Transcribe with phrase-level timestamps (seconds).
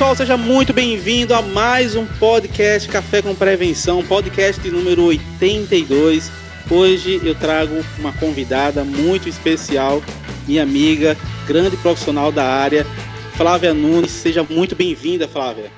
[0.00, 6.32] Pessoal, seja muito bem-vindo a mais um podcast Café com Prevenção, podcast número 82.
[6.70, 10.02] Hoje eu trago uma convidada muito especial,
[10.48, 11.14] minha amiga,
[11.46, 12.86] grande profissional da área,
[13.36, 14.10] Flávia Nunes.
[14.10, 15.70] Seja muito bem-vinda, Flávia.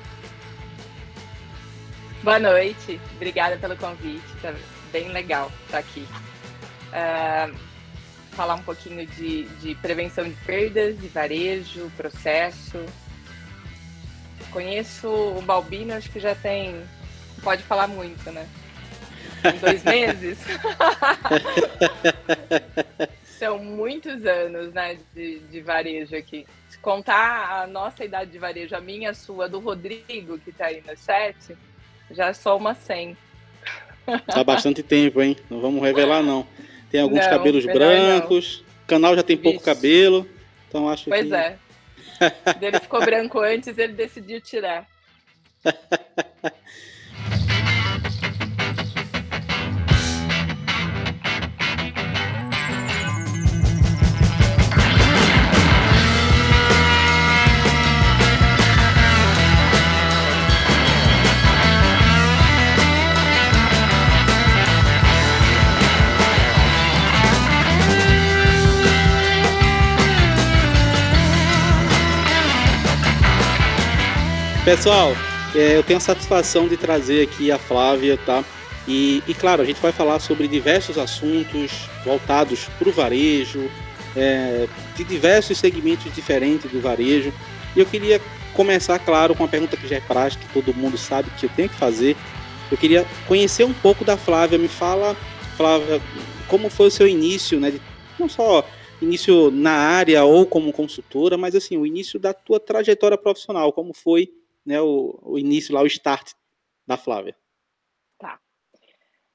[2.23, 4.53] Boa noite, obrigada pelo convite, tá
[4.93, 6.07] bem legal estar aqui.
[6.93, 7.53] Uh,
[8.31, 12.85] falar um pouquinho de, de prevenção de perdas, de varejo, processo,
[14.53, 16.79] Conheço o Balbino, acho que já tem.
[17.43, 18.47] Pode falar muito, né?
[19.43, 20.37] Em dois meses.
[23.39, 26.45] São muitos anos, né, de, de varejo aqui.
[26.69, 30.67] Se contar a nossa idade de varejo, a minha, a sua, do Rodrigo, que tá
[30.67, 31.57] aí no chat,
[32.11, 33.17] já sou uma 100.
[34.27, 35.35] Tá bastante tempo, hein?
[35.49, 36.47] Não vamos revelar, não.
[36.91, 38.83] Tem alguns não, cabelos brancos, não.
[38.83, 39.65] o canal já tem pouco Vixe.
[39.65, 40.27] cabelo,
[40.69, 41.29] então acho pois que...
[41.29, 41.57] Pois é.
[42.61, 44.87] Ele ficou branco antes, ele decidiu tirar.
[74.65, 75.11] Pessoal,
[75.53, 78.45] é, eu tenho a satisfação de trazer aqui a Flávia, tá?
[78.87, 83.69] E, e claro, a gente vai falar sobre diversos assuntos voltados para o varejo,
[84.15, 87.33] é, de diversos segmentos diferentes do varejo.
[87.75, 88.21] E eu queria
[88.53, 91.49] começar, claro, com uma pergunta que já é prática, que todo mundo sabe que eu
[91.57, 92.15] tenho que fazer.
[92.71, 94.57] Eu queria conhecer um pouco da Flávia.
[94.57, 95.13] Me fala,
[95.57, 96.01] Flávia,
[96.47, 97.69] como foi o seu início, né?
[97.69, 97.81] De,
[98.17, 98.65] não só
[99.01, 103.93] início na área ou como consultora, mas assim, o início da tua trajetória profissional, como
[103.93, 104.31] foi
[104.65, 106.33] né, o, o início lá, o start
[106.85, 107.35] da Flávia.
[108.17, 108.39] Tá.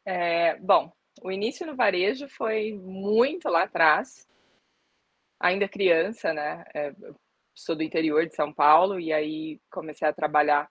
[0.05, 4.27] É, bom, o início no varejo foi muito lá atrás,
[5.41, 6.65] ainda criança, né?
[6.75, 6.95] É,
[7.55, 10.71] sou do interior de São Paulo e aí comecei a trabalhar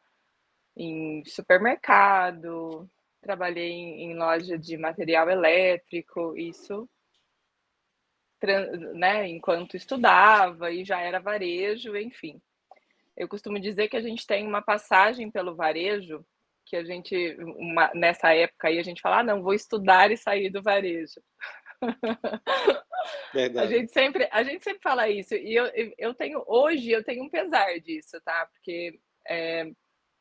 [0.75, 2.89] em supermercado,
[3.21, 6.87] trabalhei em, em loja de material elétrico, isso
[8.93, 12.39] né, enquanto estudava e já era varejo, enfim.
[13.17, 16.23] Eu costumo dizer que a gente tem uma passagem pelo varejo,
[16.65, 20.17] que a gente, uma, nessa época aí, a gente fala, ah, não, vou estudar e
[20.17, 21.19] sair do varejo.
[23.33, 23.65] Verdade.
[23.65, 25.33] A gente sempre, a gente sempre fala isso.
[25.33, 25.65] E eu,
[25.97, 28.47] eu tenho, hoje, eu tenho um pesar disso, tá?
[28.51, 29.71] Porque é,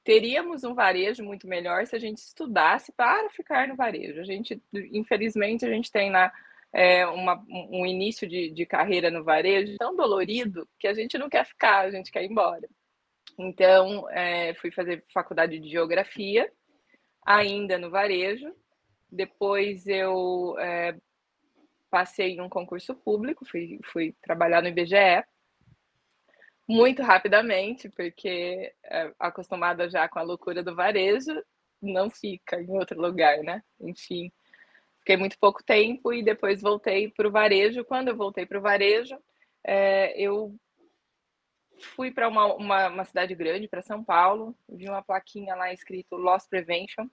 [0.05, 4.21] teríamos um varejo muito melhor se a gente estudasse para ficar no varejo.
[4.21, 6.33] A gente, infelizmente, a gente tem na
[6.73, 11.29] é, uma, um início de, de carreira no varejo tão dolorido que a gente não
[11.29, 12.69] quer ficar, a gente quer ir embora.
[13.39, 16.51] Então, é, fui fazer faculdade de geografia,
[17.25, 18.55] ainda no varejo.
[19.11, 20.97] Depois eu é,
[21.91, 25.25] passei em um concurso público, fui, fui trabalhar no IBGE
[26.69, 31.33] muito rapidamente, porque é, acostumada já com a loucura do varejo,
[31.81, 33.63] não fica em outro lugar, né?
[33.81, 34.33] Enfim,
[34.99, 37.85] fiquei muito pouco tempo e depois voltei para o varejo.
[37.85, 39.17] Quando eu voltei para o varejo,
[39.65, 40.55] é, eu
[41.81, 46.17] fui para uma, uma, uma, cidade grande, para São Paulo, vi uma plaquinha lá escrito
[46.17, 47.09] Loss Prevention.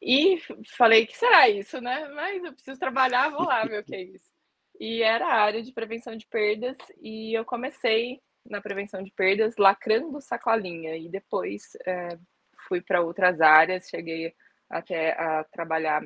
[0.00, 0.38] E
[0.76, 2.08] falei, que será isso, né?
[2.08, 4.32] Mas eu preciso trabalhar, vou lá ver o que é isso.
[4.80, 9.56] E era a área de prevenção de perdas, e eu comecei na prevenção de perdas
[9.56, 12.18] lacrando sacolinha, e depois é,
[12.66, 14.34] fui para outras áreas, cheguei
[14.68, 16.02] até a trabalhar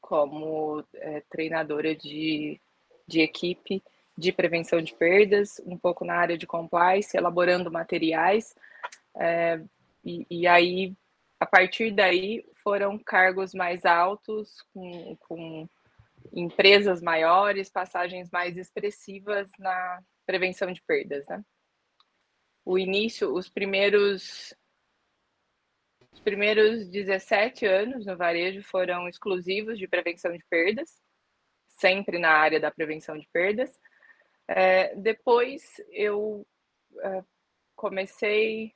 [0.00, 2.60] como é, treinadora de,
[3.06, 3.82] de equipe
[4.20, 8.54] de prevenção de perdas, um pouco na área de compliance, elaborando materiais.
[9.16, 9.60] É,
[10.04, 10.94] e, e, aí,
[11.40, 15.68] a partir daí, foram cargos mais altos, com, com
[16.32, 21.26] empresas maiores, passagens mais expressivas na prevenção de perdas.
[21.26, 21.42] Né?
[22.64, 24.54] O início, os primeiros
[26.12, 31.00] os primeiros 17 anos no varejo foram exclusivos de prevenção de perdas,
[31.68, 33.78] sempre na área da prevenção de perdas.
[34.52, 35.62] É, depois
[35.92, 36.44] eu
[36.98, 37.22] é,
[37.76, 38.74] comecei,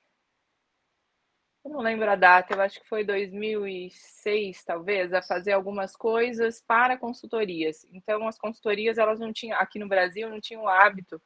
[1.65, 6.63] eu não lembro a data, eu acho que foi 2006, talvez, a fazer algumas coisas
[6.65, 7.85] para consultorias.
[7.93, 11.21] Então, as consultorias, elas não tinham, aqui no Brasil, não tinham o hábito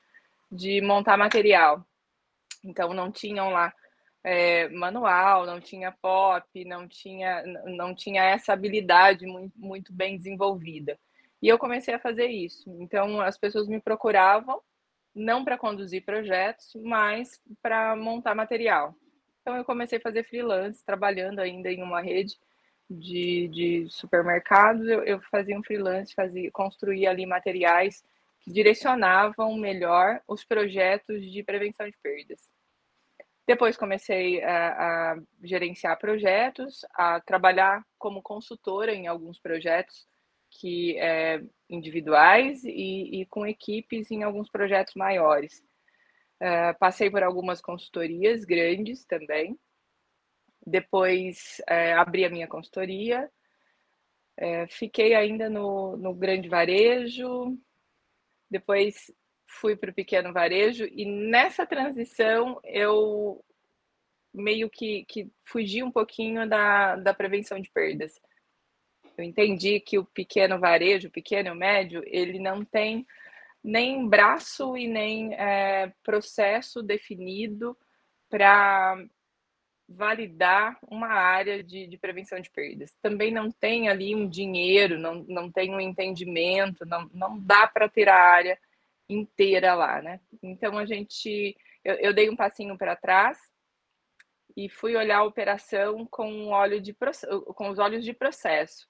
[0.51, 1.87] de montar material.
[2.65, 3.71] Então, não tinham lá
[4.25, 10.99] é, manual, não tinha pop, não tinha, não tinha essa habilidade muito, muito bem desenvolvida.
[11.41, 12.69] E eu comecei a fazer isso.
[12.81, 14.61] Então, as pessoas me procuravam
[15.15, 18.95] não para conduzir projetos, mas para montar material.
[19.41, 22.39] Então eu comecei a fazer freelance, trabalhando ainda em uma rede
[22.89, 28.05] de, de supermercados, eu, eu fazia um freelance, fazia, construía ali materiais
[28.41, 32.49] que direcionavam melhor os projetos de prevenção de perdas.
[33.47, 34.69] Depois comecei a,
[35.13, 40.07] a, gerenciar projetos, a trabalhar como consultora em alguns projetos
[40.51, 45.63] que é, individuais e, e, com equipes em alguns projetos maiores.
[46.41, 49.59] Uh, passei por algumas consultorias grandes também,
[50.65, 53.29] depois é, abri a minha consultoria,
[54.37, 57.59] é, fiquei ainda no, no grande varejo,
[58.49, 59.13] depois
[59.47, 63.45] fui para o pequeno varejo, e nessa transição eu
[64.33, 68.21] meio que, que fugi um pouquinho da, da prevenção de perdas.
[69.19, 73.05] Eu entendi que o pequeno varejo, o pequeno e o médio, ele não tem
[73.63, 77.77] nem braço e nem é, processo definido
[78.31, 78.97] para
[79.89, 82.95] validar uma área de, de, prevenção de perdas.
[83.03, 87.89] Também não tem ali um dinheiro, não, não tem um entendimento, não, não dá para
[87.89, 88.57] ter a área
[89.09, 90.21] inteira lá, né?
[90.41, 93.39] Então a gente, eu, eu dei um passinho para trás
[94.57, 96.51] e fui olhar a operação com,
[96.81, 96.95] de,
[97.55, 98.87] com os olhos de processo.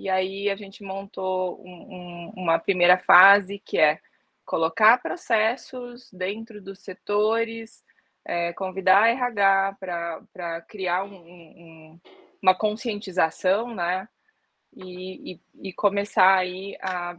[0.00, 4.00] E aí a gente montou um, um, uma primeira fase que é
[4.46, 7.84] colocar processos dentro dos setores,
[8.24, 12.00] é, convidar a RH para criar um, um,
[12.42, 14.08] uma conscientização, né?
[14.74, 17.18] E, e, e, começar aí a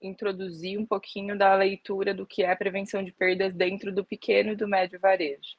[0.00, 4.56] introduzir um pouquinho da leitura do que é prevenção de perdas dentro do pequeno e
[4.56, 5.56] do médio varejo.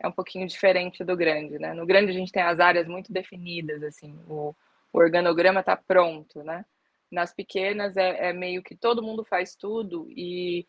[0.00, 1.72] É um pouquinho diferente do grande, né?
[1.72, 4.56] No grande a gente tem as áreas muito definidas, assim, o,
[4.94, 6.64] o organograma está pronto, né?
[7.10, 10.66] Nas pequenas é, é, meio que todo mundo faz tudo e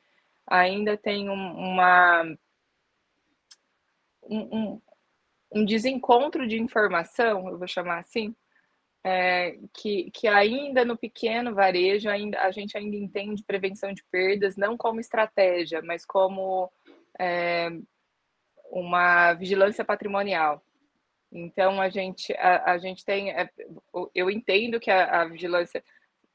[0.48, 2.24] ainda tem um, uma
[4.24, 4.81] um,
[5.54, 8.36] um, desencontro de informação, eu vou chamar assim,
[9.04, 14.56] é, que, que ainda no pequeno varejo ainda, a gente ainda entende prevenção de perdas
[14.57, 16.72] não como estratégia, mas como
[17.19, 17.69] é,
[18.72, 20.65] uma vigilância patrimonial.
[21.31, 23.50] Então a gente a, a gente tem é,
[24.13, 25.83] eu entendo que a, a vigilância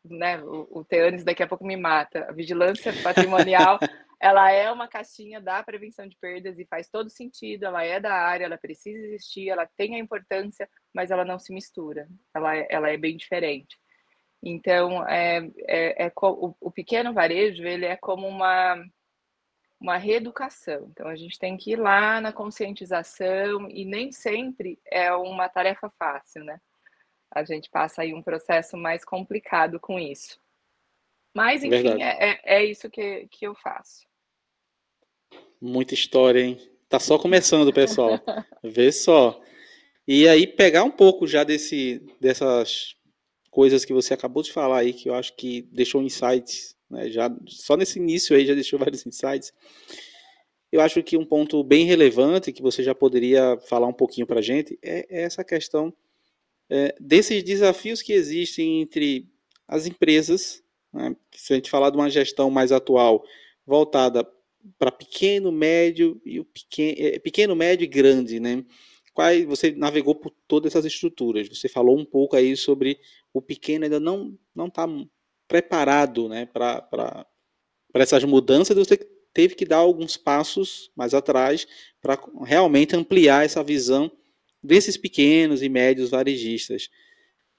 [0.05, 2.27] né, o, o Teanes daqui a pouco me mata.
[2.29, 3.79] A vigilância patrimonial
[4.21, 8.13] ela é uma caixinha da prevenção de perdas e faz todo sentido, ela é da
[8.13, 12.67] área, ela precisa existir, ela tem a importância, mas ela não se mistura, ela, é,
[12.69, 13.79] ela é bem diferente.
[14.43, 18.77] Então, é, é, é o, o, pequeno varejo, ele é como uma,
[19.81, 20.89] uma reeducação.
[20.91, 25.91] Então, a gente tem que ir lá na conscientização e nem sempre é uma tarefa
[25.99, 26.61] fácil, né?
[27.31, 30.39] A gente passa aí um processo mais complicado com isso.
[31.35, 34.05] Mas, enfim, é, é, é, isso que, que eu faço.
[35.61, 36.59] Muita história, hein?
[36.89, 38.19] Tá só começando, pessoal.
[38.65, 39.41] Vê só.
[40.07, 42.97] E aí pegar um pouco já desse, dessas
[43.49, 47.09] coisas que você acabou de falar aí, que eu acho que deixou insights, né?
[47.09, 49.53] Já, só nesse início aí já deixou vários insights.
[50.73, 54.41] Eu acho que um ponto bem relevante que você já poderia falar um pouquinho para
[54.41, 55.93] a gente é, é, essa questão
[56.69, 59.29] é, desses desafios que existem entre
[59.67, 61.17] as empresas, né?
[61.35, 63.25] se a gente falar de uma gestão mais atual
[63.67, 64.27] voltada
[64.79, 68.65] para pequeno, médio e o pequeno, é, pequeno, médio e grande, né?
[69.13, 71.49] Quais você navegou por todas essas estruturas?
[71.49, 72.99] Você falou um pouco aí sobre
[73.33, 74.87] o pequeno ainda não não está
[75.51, 77.27] preparado, né, para
[77.95, 78.77] essas mudanças.
[78.77, 78.97] Você
[79.35, 81.67] teve que dar alguns passos mais atrás
[82.01, 84.11] para realmente ampliar essa visão
[84.63, 86.89] desses pequenos e médios varejistas.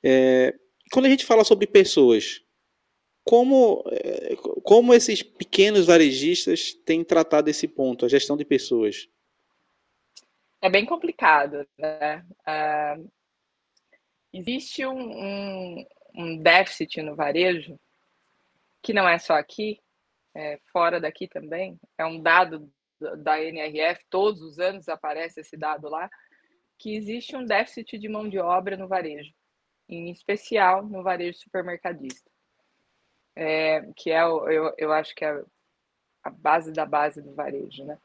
[0.02, 0.56] É,
[0.94, 2.42] quando a gente fala sobre pessoas,
[3.26, 9.08] como, eh, como esses pequenos varejistas têm tratado esse ponto, a gestão de pessoas?
[10.62, 12.26] É bem complicado, né?
[12.48, 13.12] Uh,
[14.34, 17.80] existe um, um, um, déficit no varejo,
[18.82, 19.80] que não é só aqui,
[20.36, 22.72] é fora daqui também, é um dado
[23.18, 26.10] da NRF, todos os anos aparece esse dado lá,
[26.78, 29.34] que existe um déficit de mão de obra no varejo,
[29.90, 32.32] em especial no varejo supermercadista
[33.36, 35.44] é, que é, o, eu, eu acho que é
[36.24, 37.98] a base da base do varejo, né?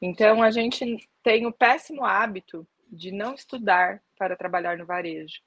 [0.00, 5.40] Então, a gente tem o péssimo hábito de não estudar para trabalhar no varejo.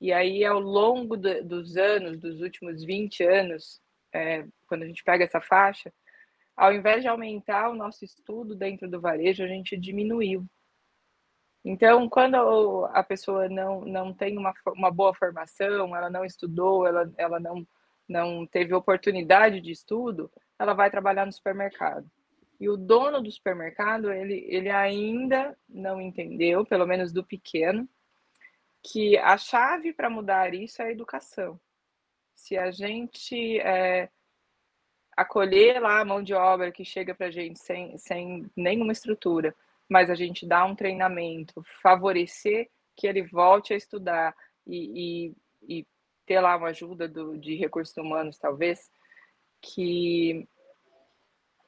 [0.00, 3.80] E aí, ao longo do, dos anos, dos últimos 20 anos,
[4.12, 5.92] é, quando a gente pega essa faixa,
[6.56, 10.44] ao invés de aumentar o nosso estudo dentro do varejo, a gente diminuiu.
[11.64, 17.12] Então, quando a pessoa não, não tem uma, uma boa formação, ela não estudou, ela,
[17.16, 17.66] ela não
[18.08, 22.10] não teve oportunidade de estudo, ela vai trabalhar no supermercado.
[22.58, 27.88] E o dono do supermercado, ele, ele ainda não entendeu, pelo menos do pequeno,
[28.90, 31.60] que a chave para mudar isso é a educação.
[32.34, 34.08] Se a gente é,
[35.16, 39.54] acolher lá a mão de obra que chega para a gente sem, sem nenhuma estrutura,
[39.88, 44.34] mas a gente dá um treinamento, favorecer que ele volte a estudar
[44.66, 45.34] e,
[45.66, 45.86] e, e
[46.24, 48.90] ter lá uma ajuda do, de recursos humanos, talvez,
[49.60, 50.48] que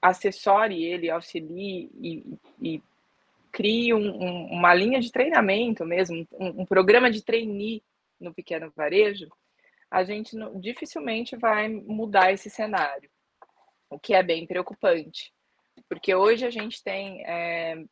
[0.00, 2.82] assessore ele, auxilie e, e
[3.50, 7.82] crie um, um, uma linha de treinamento mesmo, um, um, programa de trainee
[8.18, 9.28] no pequeno varejo,
[9.90, 13.10] a gente não, dificilmente vai mudar esse cenário,
[13.88, 15.32] o que é bem preocupante,
[15.88, 17.82] porque hoje a gente tem é,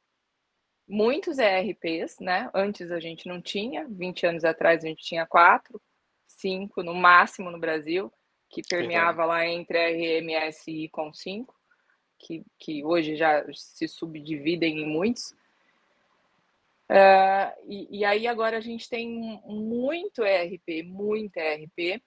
[0.87, 2.51] muitos ERPs, né?
[2.55, 5.81] Antes a gente não tinha, 20 anos atrás a gente tinha quatro,
[6.27, 8.13] cinco no máximo no Brasil,
[8.49, 11.59] que permeava lá entre RMS e com 5
[12.19, 15.35] que, que hoje já se subdividem em muitos.
[16.91, 22.03] Uh, e, e, aí agora a gente tem muito ERP, muito ERP,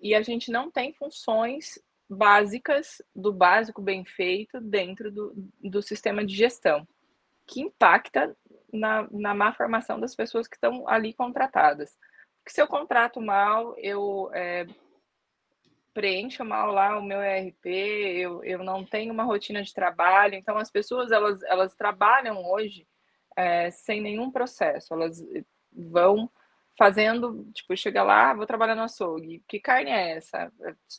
[0.00, 6.24] e a gente não tem funções básicas do básico bem feito dentro do, do sistema
[6.24, 6.86] de gestão,
[7.46, 8.36] que impacta
[8.72, 11.98] na, na má formação das pessoas que estão ali contratadas.
[12.38, 14.66] Porque se eu contrato mal, eu é,
[15.92, 20.56] preencho mal lá o meu ERP, eu, eu não tenho uma rotina de trabalho, então
[20.56, 22.86] as pessoas elas, elas trabalham hoje
[23.36, 25.24] é, sem nenhum processo, elas
[25.72, 26.30] vão
[26.78, 30.52] fazendo, tipo, chega lá, vou trabalhar no açougue, que carne é essa?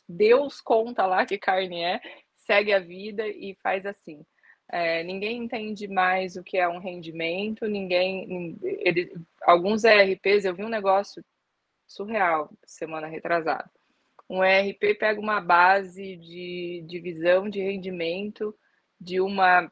[0.08, 2.00] Deus conta lá que carne é,
[2.32, 4.24] segue a vida e faz assim.
[4.70, 8.58] É, ninguém entende mais o que é um rendimento, ninguém.
[8.62, 9.12] Ele,
[9.42, 11.24] alguns ERPs, eu vi um negócio
[11.86, 13.70] surreal semana retrasada
[14.28, 18.54] um ERP pega uma base de divisão de rendimento
[19.00, 19.70] de uma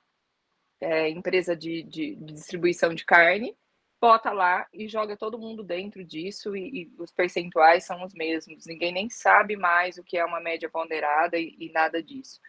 [0.83, 3.57] é, empresa de, de, de, distribuição de carne,
[4.01, 8.67] bota lá e joga todo mundo dentro disso e, e, os percentuais são os mesmos.
[8.67, 12.41] Ninguém nem sabe mais o que é uma média ponderada e, e nada disso.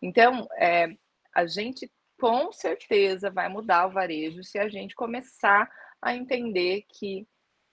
[0.00, 0.96] Então, é,
[1.34, 7.26] a gente com certeza vai mudar o varejo se a gente começar a entender que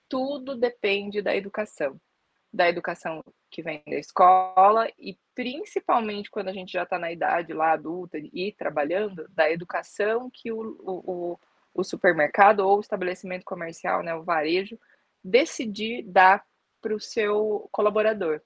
[0.09, 1.99] tudo depende da educação
[2.53, 7.53] da educação que vem da escola e principalmente quando a gente já está na idade
[7.53, 11.39] lá adulta e trabalhando, da educação que o, o,
[11.73, 14.77] o supermercado ou o estabelecimento comercial, né, o varejo,
[15.23, 16.43] decidir dar
[16.81, 18.41] para o seu colaborador.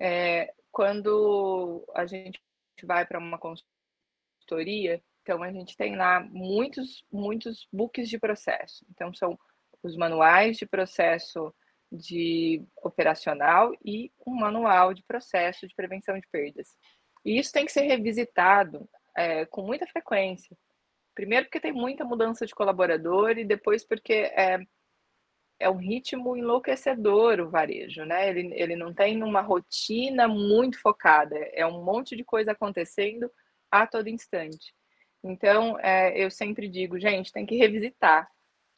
[0.00, 2.40] É, quando a gente
[2.84, 8.84] vai para uma consultoria, então a gente tem lá muitos, muitos books de processo.
[8.90, 9.38] Então são
[9.82, 11.54] os manuais de processo
[11.90, 16.76] de operacional e um manual de processo de prevenção de perdas.
[17.24, 20.56] E isso tem que ser revisitado é, com muita frequência.
[21.14, 24.60] Primeiro, porque tem muita mudança de colaborador, e depois, porque é,
[25.58, 28.28] é um ritmo enlouquecedor o varejo, né?
[28.28, 33.30] Ele, ele não tem uma rotina muito focada, é um monte de coisa acontecendo
[33.70, 34.74] a todo instante.
[35.24, 38.30] Então, é, eu sempre digo, gente, tem que revisitar.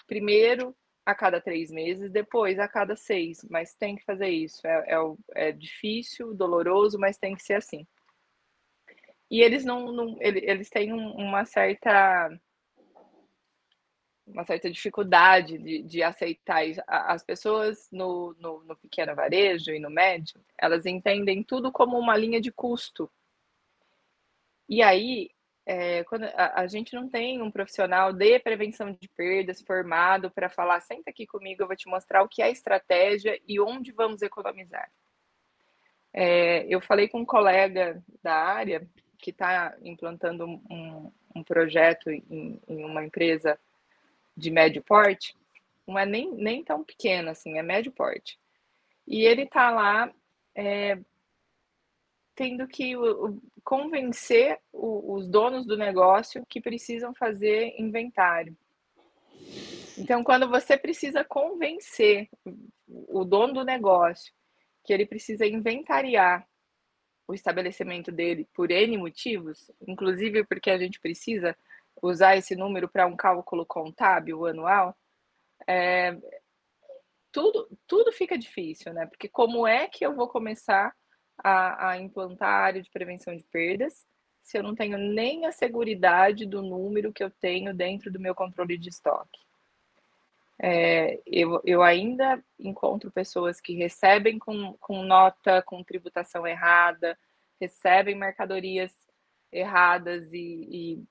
[0.07, 0.75] Primeiro,
[1.09, 4.67] a cada três meses, depois a cada seis, mas tem que fazer isso.
[4.67, 7.87] É, é, é difícil, doloroso, mas tem que ser assim.
[9.31, 12.31] E eles não, não eles têm uma certa
[14.27, 16.63] uma certa dificuldade de, de aceitar.
[16.87, 22.19] As pessoas no, no, no pequeno varejo e no médio, elas entendem tudo como uma
[22.19, 23.11] linha de custo.
[24.69, 25.31] E aí
[25.71, 30.49] é, quando a, a, gente não tem um profissional de prevenção de perdas formado para
[30.49, 34.23] falar, senta aqui comigo, eu vou te mostrar o que é estratégia e onde vamos
[34.23, 34.91] economizar.
[36.11, 42.59] É, eu falei com um colega da área que está implantando um, um projeto em,
[42.67, 43.61] em, uma empresa
[44.35, 45.37] de médio porte,
[45.87, 48.39] não é nem, nem tão pequena assim, é médio porte.
[49.07, 50.11] E ele está lá
[50.55, 50.99] é,
[52.39, 52.95] tendo que
[53.65, 58.57] convencer os donos do negócio que precisam fazer inventário.
[59.99, 62.29] Então, quando você precisa convencer
[62.87, 64.33] o dono do negócio
[64.85, 66.47] que ele precisa inventariar
[67.27, 71.57] o estabelecimento dele por N motivos, inclusive porque a gente precisa
[72.01, 74.97] usar esse número para um cálculo contábil anual,
[75.67, 76.17] é,
[77.33, 79.07] tudo, tudo fica difícil, né?
[79.07, 80.95] Porque como é que eu vou começar
[81.39, 84.07] a, a implantar a área de prevenção de perdas
[84.43, 88.35] se eu não tenho nem a seguridade do número que eu tenho dentro do meu
[88.35, 89.39] controle de estoque.
[90.61, 97.17] É, eu, eu ainda encontro pessoas que recebem com, com nota, com tributação errada,
[97.61, 98.93] recebem mercadorias
[99.53, 101.05] erradas e,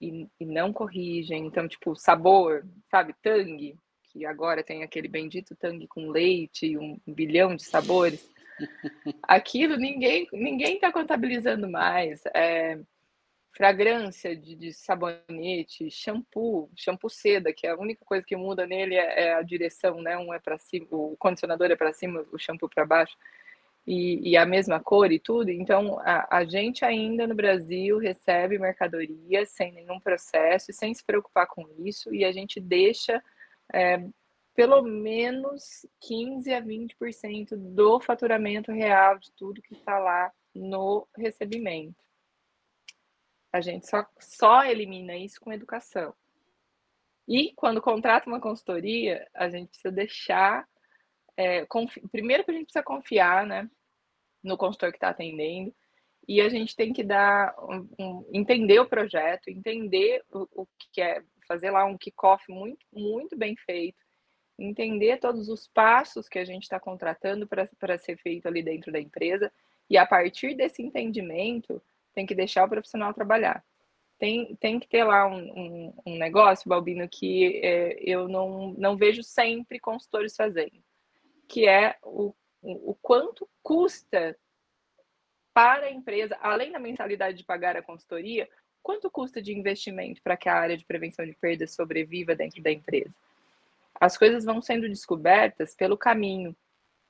[0.00, 1.46] e, e, e não corrigem.
[1.46, 7.56] Então, tipo, sabor, sabe, tangue, que agora tem aquele bendito tangue com leite, um bilhão
[7.56, 8.28] de sabores.
[9.22, 12.22] Aquilo ninguém ninguém está contabilizando mais.
[12.34, 12.78] É,
[13.52, 18.94] fragrância de, de, sabonete, shampoo, shampoo seda, que é a única coisa que muda nele
[18.94, 20.16] é, é a direção, né?
[20.16, 23.16] Um é para cima, o condicionador é para cima, o shampoo para baixo.
[23.86, 25.50] E, e, a mesma cor e tudo.
[25.50, 31.46] Então, a, a, gente ainda no Brasil recebe mercadoria sem nenhum processo, sem se preocupar
[31.46, 33.22] com isso, e a gente deixa
[33.72, 33.98] é,
[34.60, 41.96] pelo menos 15 a 20% do faturamento real de tudo que está lá no recebimento.
[43.50, 46.14] A gente só, só elimina isso com educação.
[47.26, 50.68] E quando contrata uma consultoria, a gente precisa deixar.
[51.38, 51.66] É,
[52.12, 53.66] primeiro que a gente precisa confiar né,
[54.44, 55.74] no consultor que está atendendo,
[56.28, 61.00] e a gente tem que dar um, um, entender o projeto, entender o, o que
[61.00, 64.09] é, fazer lá um kickoff muito, muito bem feito,
[64.60, 69.00] entender todos os passos que a gente está contratando para ser feito ali dentro da
[69.00, 69.50] empresa,
[69.88, 71.82] e a partir desse entendimento,
[72.14, 73.64] tem que deixar o profissional trabalhar.
[74.18, 78.96] Tem, tem que ter lá um, um, um negócio, Balbino, que é, eu não, não
[78.96, 80.84] vejo sempre consultores fazendo,
[81.48, 84.36] que é o, o quanto custa
[85.54, 88.48] para a empresa, além da mensalidade de pagar a consultoria,
[88.82, 92.70] quanto custa de investimento para que a área de prevenção de perdas sobreviva dentro da
[92.70, 93.14] empresa?
[94.00, 96.56] As coisas vão sendo descobertas pelo caminho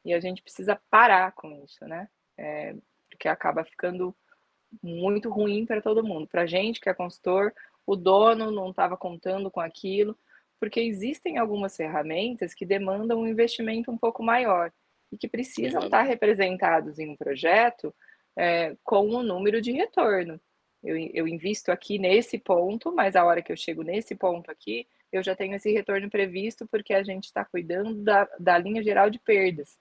[0.05, 2.09] e a gente precisa parar com isso, né?
[2.37, 2.75] É,
[3.09, 4.15] porque acaba ficando
[4.83, 6.27] muito ruim para todo mundo.
[6.27, 7.53] Para a gente que é consultor,
[7.87, 10.19] o dono não estava contando com aquilo,
[10.59, 14.73] porque existem algumas ferramentas que demandam um investimento um pouco maior
[15.11, 17.95] e que precisam estar representados em um projeto
[18.37, 20.41] é, com um número de retorno.
[20.83, 24.87] Eu, eu invisto aqui nesse ponto, mas a hora que eu chego nesse ponto aqui,
[25.13, 29.11] eu já tenho esse retorno previsto porque a gente está cuidando da, da linha geral
[29.11, 29.79] de perdas.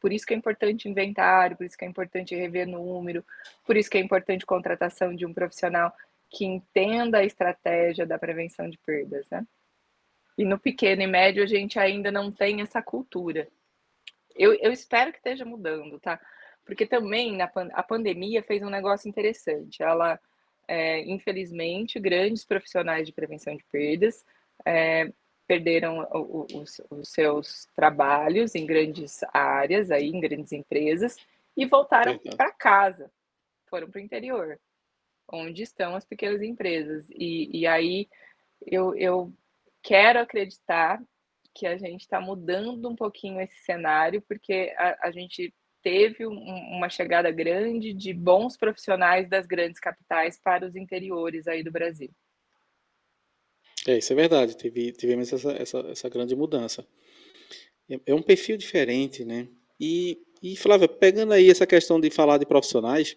[0.00, 3.24] Por isso que é importante inventário, por isso que é importante rever número,
[3.64, 5.92] por isso que é importante contratação de um profissional
[6.30, 9.46] que entenda a estratégia da prevenção de perdas, né?
[10.36, 13.48] E no pequeno e médio a gente ainda não tem essa cultura.
[14.36, 16.20] Eu, eu espero que esteja mudando, tá?
[16.64, 19.82] Porque também na, a pandemia fez um negócio interessante.
[19.82, 20.20] Ela,
[20.68, 24.24] é, infelizmente, grandes profissionais de prevenção de perdas
[24.64, 25.12] é,
[25.46, 31.16] perderam os, os, seus trabalhos em grandes áreas, aí, em grandes empresas,
[31.56, 33.10] e voltaram para casa,
[33.68, 34.60] foram para o interior,
[35.32, 37.08] onde estão as pequenas empresas.
[37.10, 38.08] E, e aí
[38.66, 39.32] eu, eu
[39.82, 41.02] quero acreditar
[41.54, 46.38] que a gente está mudando um pouquinho esse cenário, porque a, a gente teve um,
[46.76, 52.10] uma chegada grande de bons profissionais das grandes capitais para os interiores aí do Brasil.
[53.88, 54.54] É, isso é verdade.
[54.54, 56.86] Teve, tivemos essa, essa, essa grande mudança.
[57.88, 59.48] É, é um perfil diferente, né?
[59.80, 63.16] E, e Flávia, pegando aí essa questão de falar de profissionais,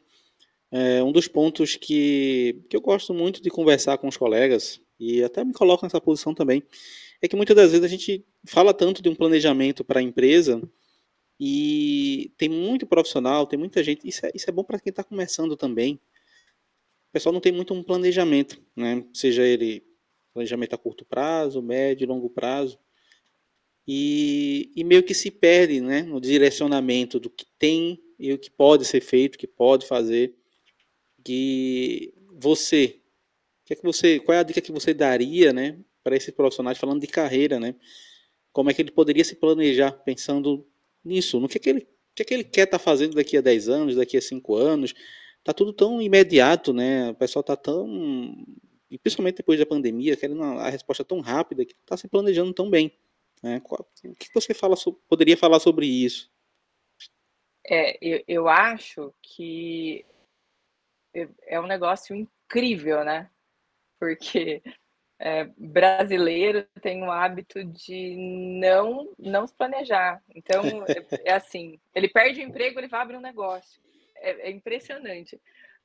[0.71, 5.21] é, um dos pontos que, que eu gosto muito de conversar com os colegas, e
[5.21, 6.63] até me coloco nessa posição também,
[7.21, 10.61] é que muitas das vezes a gente fala tanto de um planejamento para a empresa
[11.37, 14.07] e tem muito profissional, tem muita gente.
[14.07, 15.95] Isso é, isso é bom para quem está começando também.
[17.09, 19.03] O pessoal não tem muito um planejamento, né?
[19.13, 19.90] Seja ele
[20.33, 22.79] planejamento a curto prazo, médio e longo prazo,
[23.87, 28.49] e, e meio que se perde né, no direcionamento do que tem e o que
[28.49, 30.35] pode ser feito, o que pode fazer,
[31.23, 32.99] que você,
[33.65, 36.77] que é que você, qual é a dica que você daria, né, para esses profissionais
[36.77, 37.75] falando de carreira, né?
[38.51, 40.67] Como é que ele poderia se planejar pensando
[41.03, 43.37] nisso, no que, é que ele, que, é que ele quer estar tá fazendo daqui
[43.37, 44.93] a 10 anos, daqui a 5 anos?
[45.43, 47.11] Tá tudo tão imediato, né?
[47.11, 48.45] O pessoal tá tão
[48.91, 52.69] e principalmente depois da pandemia, querendo a resposta tão rápida que está se planejando tão
[52.69, 52.91] bem.
[53.41, 53.61] Né?
[53.65, 54.75] O que você fala,
[55.07, 56.29] poderia falar sobre isso?
[57.65, 60.05] É, eu, eu acho que
[61.47, 63.29] é um negócio incrível, né?
[63.99, 64.61] Porque
[65.19, 68.15] é, brasileiro tem o hábito de
[68.59, 70.21] não não se planejar.
[70.35, 70.63] Então,
[71.23, 73.81] é, é, assim, ele perde o emprego, ele vai abrir um negócio.
[74.17, 75.39] É, é impressionante.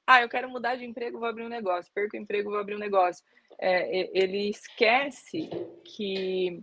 [0.07, 1.93] Ah, eu quero mudar de emprego, vou abrir um negócio.
[1.93, 3.25] Perco o emprego, vou abrir um negócio.
[3.59, 5.49] É, ele esquece
[5.85, 6.63] que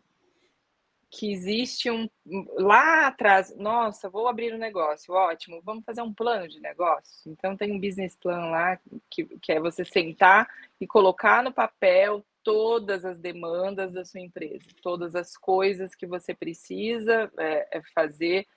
[1.15, 2.09] que existe um
[2.57, 7.31] lá atrás, nossa, vou abrir um negócio, ótimo, vamos fazer um plano de negócio.
[7.31, 8.79] Então tem um business plan lá
[9.11, 10.49] que, que é você sentar
[10.81, 16.33] e colocar no papel todas as demandas da sua empresa, todas as coisas que você
[16.33, 18.47] precisa é, é fazer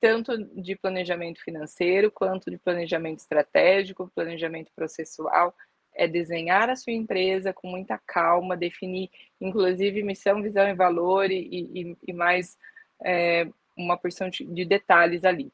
[0.00, 5.54] tanto de planejamento financeiro quanto de planejamento estratégico, planejamento processual,
[5.94, 11.38] é desenhar a sua empresa com muita calma, definir, inclusive, missão, visão e valor e,
[11.40, 12.58] e, e mais
[13.02, 15.50] é, uma porção de detalhes ali.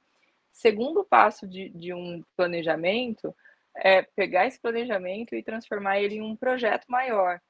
[0.50, 3.34] Segundo passo de, de um planejamento
[3.74, 7.40] é pegar esse planejamento e transformar ele em um projeto maior.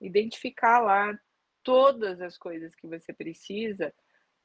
[0.00, 1.18] Identificar lá
[1.62, 3.92] todas as coisas que você precisa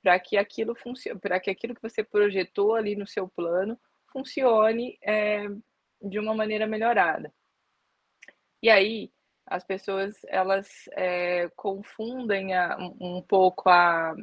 [0.03, 3.79] para que aquilo funcione, para que aquilo que você projetou ali no seu plano
[4.11, 5.47] funcione é,
[6.01, 7.33] de uma maneira melhorada.
[8.61, 9.11] E aí
[9.45, 14.13] as pessoas elas é, confundem a, um, um pouco a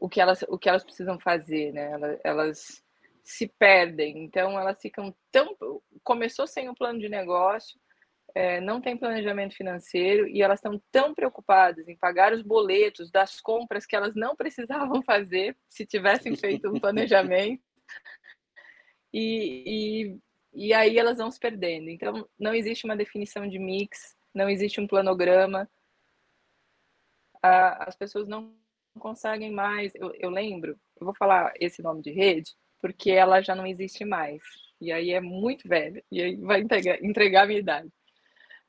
[0.00, 1.92] o que elas o que elas precisam fazer, né?
[1.92, 2.84] Elas, elas
[3.22, 5.54] se perdem, então elas ficam tão
[6.02, 7.78] começou sem um plano de negócio,
[8.38, 13.40] é, não tem planejamento financeiro e elas estão tão preocupadas em pagar os boletos das
[13.40, 17.60] compras que elas não precisavam fazer se tivessem feito um planejamento.
[19.12, 20.12] E,
[20.54, 21.90] e, e aí elas vão se perdendo.
[21.90, 25.68] Então, não existe uma definição de mix, não existe um planograma.
[27.42, 28.54] as pessoas não
[29.00, 29.92] conseguem mais.
[29.96, 34.04] Eu, eu lembro, eu vou falar esse nome de rede, porque ela já não existe
[34.04, 34.44] mais.
[34.80, 37.97] E aí é muito velha, e aí vai entregar, entregar a minha idade.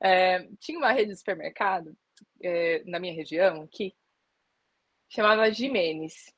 [0.02, 1.96] É, tinha uma rede de supermercado
[2.42, 3.94] é, na minha região que
[5.10, 6.34] chamava Jimenez.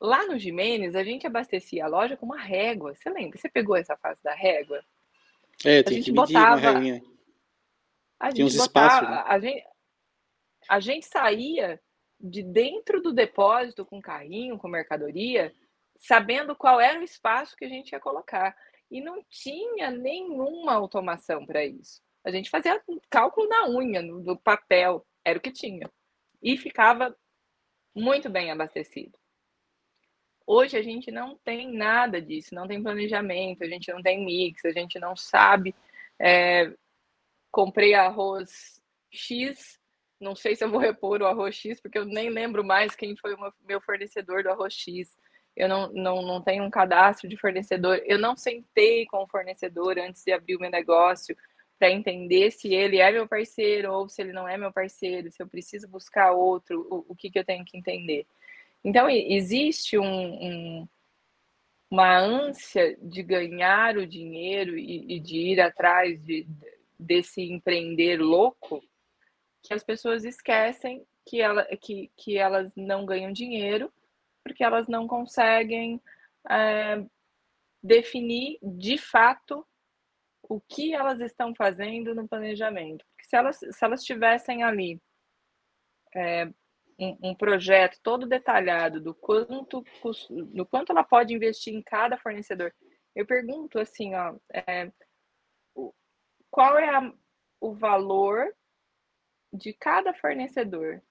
[0.00, 2.94] Lá no Jimenez, a gente abastecia a loja com uma régua.
[2.94, 3.38] Você lembra?
[3.38, 4.84] Você pegou essa fase da régua?
[5.64, 7.02] É, a gente botava, réguinha.
[8.18, 9.24] A gente uns botava, espaços, né?
[9.26, 9.66] a, gente,
[10.68, 11.80] a gente saía
[12.20, 15.54] de dentro do depósito com carrinho, com mercadoria,
[15.98, 18.56] sabendo qual era o espaço que a gente ia colocar.
[18.90, 22.02] E não tinha nenhuma automação para isso.
[22.24, 22.80] A gente fazia
[23.10, 25.90] cálculo na unha, no, papel, era o que tinha.
[26.42, 27.16] E ficava
[27.94, 29.18] muito bem abastecido.
[30.46, 34.64] Hoje a gente não tem nada disso, não tem planejamento, a gente não tem mix,
[34.64, 35.74] a gente não sabe.
[36.18, 36.72] É,
[37.50, 38.80] comprei arroz
[39.10, 39.78] X,
[40.20, 43.16] não sei se eu vou repor o arroz X, porque eu nem lembro mais quem
[43.16, 45.16] foi o meu fornecedor do arroz X.
[45.54, 48.00] Eu não, não, não tenho um cadastro de fornecedor.
[48.04, 51.36] Eu não sentei com o fornecedor antes de abrir o meu negócio
[51.82, 55.42] para entender se ele é meu parceiro ou se ele não é meu parceiro, se
[55.42, 58.24] eu preciso buscar outro, o, o que, que eu tenho que entender.
[58.84, 60.88] Então, existe um, um,
[61.90, 66.46] uma ânsia de ganhar o dinheiro e, e de ir atrás de,
[66.96, 68.80] desse empreender louco
[69.60, 73.92] que as pessoas esquecem que, ela, que, que elas não ganham dinheiro
[74.44, 76.00] porque elas não conseguem
[76.48, 77.04] é,
[77.82, 79.66] definir de fato
[80.42, 83.04] o que elas estão fazendo no planejamento.
[83.06, 85.00] Porque se elas, se elas tivessem ali
[86.14, 86.46] é,
[86.98, 89.84] um, um, projeto todo detalhado do quanto,
[90.30, 92.74] do quanto ela pode investir em cada fornecedor,
[93.14, 94.90] eu pergunto assim, ó, é,
[96.50, 97.12] qual é a,
[97.60, 98.54] o valor
[99.52, 101.02] de cada fornecedor?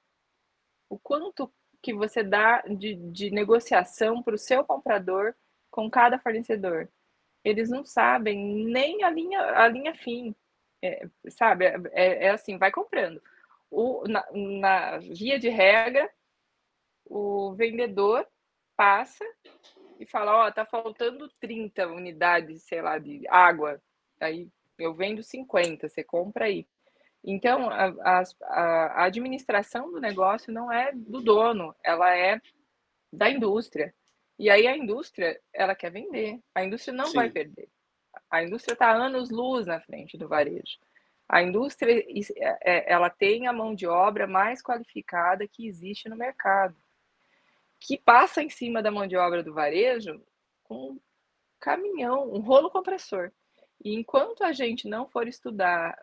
[0.89, 5.36] O quanto que você dá de, de negociação para o seu comprador
[5.70, 6.89] com cada fornecedor?
[7.43, 10.36] Eles não sabem nem a linha, a linha fim,
[10.82, 11.65] é, sabe?
[11.65, 13.21] É, é, é, assim, vai comprando.
[13.69, 16.10] O, na, na via de regra,
[17.06, 18.27] o vendedor
[18.75, 19.25] passa
[19.99, 23.82] e fala, ó, oh, tá faltando 30 unidades, sei lá, de água.
[24.19, 26.67] Aí eu vendo 50, você compra aí.
[27.23, 32.41] Então, a, a, a administração do negócio não é do dono, ela é
[33.13, 33.93] da indústria.
[34.38, 36.39] E aí a indústria, ela quer vender.
[36.56, 37.15] A indústria não Sim.
[37.15, 37.70] vai perder.
[38.30, 40.80] A indústria está anos luz na frente do varejo.
[41.28, 42.04] A indústria,
[42.38, 46.76] é, é, ela tem a mão de obra mais qualificada que existe no mercado,
[47.80, 50.22] que passa em cima da mão de obra do varejo
[50.63, 51.00] com um
[51.60, 53.32] caminhão, um rolo compressor.
[53.84, 55.98] E enquanto a gente não for estudar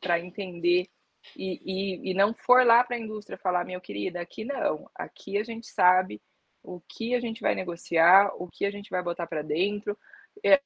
[0.00, 0.88] para entender
[1.36, 5.38] e, e, e não for lá para a indústria falar, meu querida, aqui não, aqui
[5.38, 6.20] a gente sabe
[6.62, 9.98] o que a gente vai negociar, o que a gente vai botar para dentro.
[10.44, 10.60] É,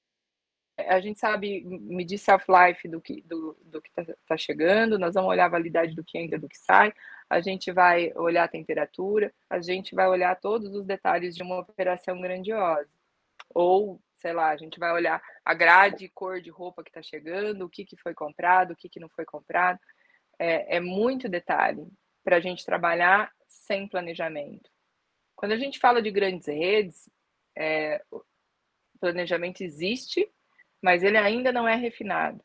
[0.78, 5.30] a gente sabe medir self-life do que do, do que está tá chegando, nós vamos
[5.30, 6.92] olhar a validade do que entra, do que sai,
[7.30, 11.60] a gente vai olhar a temperatura, a gente vai olhar todos os detalhes de uma
[11.60, 12.88] operação grandiosa.
[13.54, 17.64] Ou, sei lá, a gente vai olhar a grade, cor de roupa que está chegando,
[17.64, 19.78] o que, que foi comprado, o que, que não foi comprado.
[20.38, 21.86] É, é muito detalhe
[22.22, 24.70] para a gente trabalhar sem planejamento.
[25.36, 27.08] Quando a gente fala de grandes redes,
[27.56, 28.22] é, o
[28.98, 30.28] planejamento existe,
[30.82, 32.42] mas ele ainda não é refinado,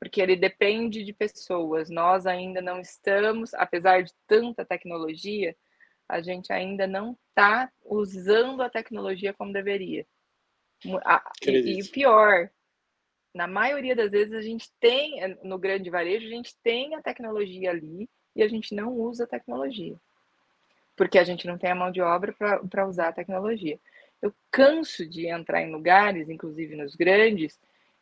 [0.00, 1.90] porque ele depende de pessoas.
[1.90, 5.54] Nós ainda não estamos, apesar de tanta tecnologia,
[6.08, 10.06] a gente ainda não está usando a tecnologia como deveria.
[11.78, 12.50] E, o pior,
[13.34, 17.70] na maioria das vezes a gente tem, no grande varejo, a gente tem a tecnologia
[17.70, 19.96] ali e a gente não usa a tecnologia.
[20.96, 22.34] Porque a gente não tem a mão de obra
[22.70, 23.78] para usar a tecnologia.
[24.22, 27.58] Eu canso de entrar em lugares, inclusive nos grandes,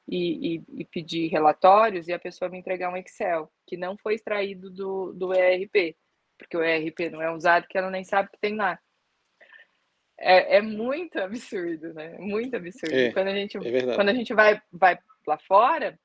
[0.07, 4.14] e, e, e, pedir relatórios e a pessoa me entregar um Excel que não foi
[4.14, 5.96] extraído do, do ERP,
[6.37, 8.78] porque o ERP não é usado, que ela nem sabe que tem lá.
[10.18, 12.16] É, é muito absurdo, né?
[12.18, 12.94] Muito absurdo.
[12.94, 15.98] É, quando a gente, é quando a gente vai, vai lá fora,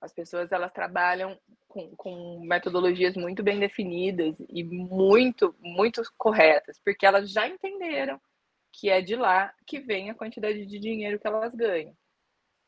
[0.00, 7.06] as pessoas elas trabalham com, com metodologias muito bem definidas e muito, muito corretas, porque
[7.06, 8.20] elas já entenderam
[8.72, 11.96] que é de lá que vem a quantidade de dinheiro que elas ganham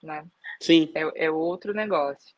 [0.03, 0.27] né?
[0.61, 0.91] Sim.
[0.95, 2.35] É, é outro negócio.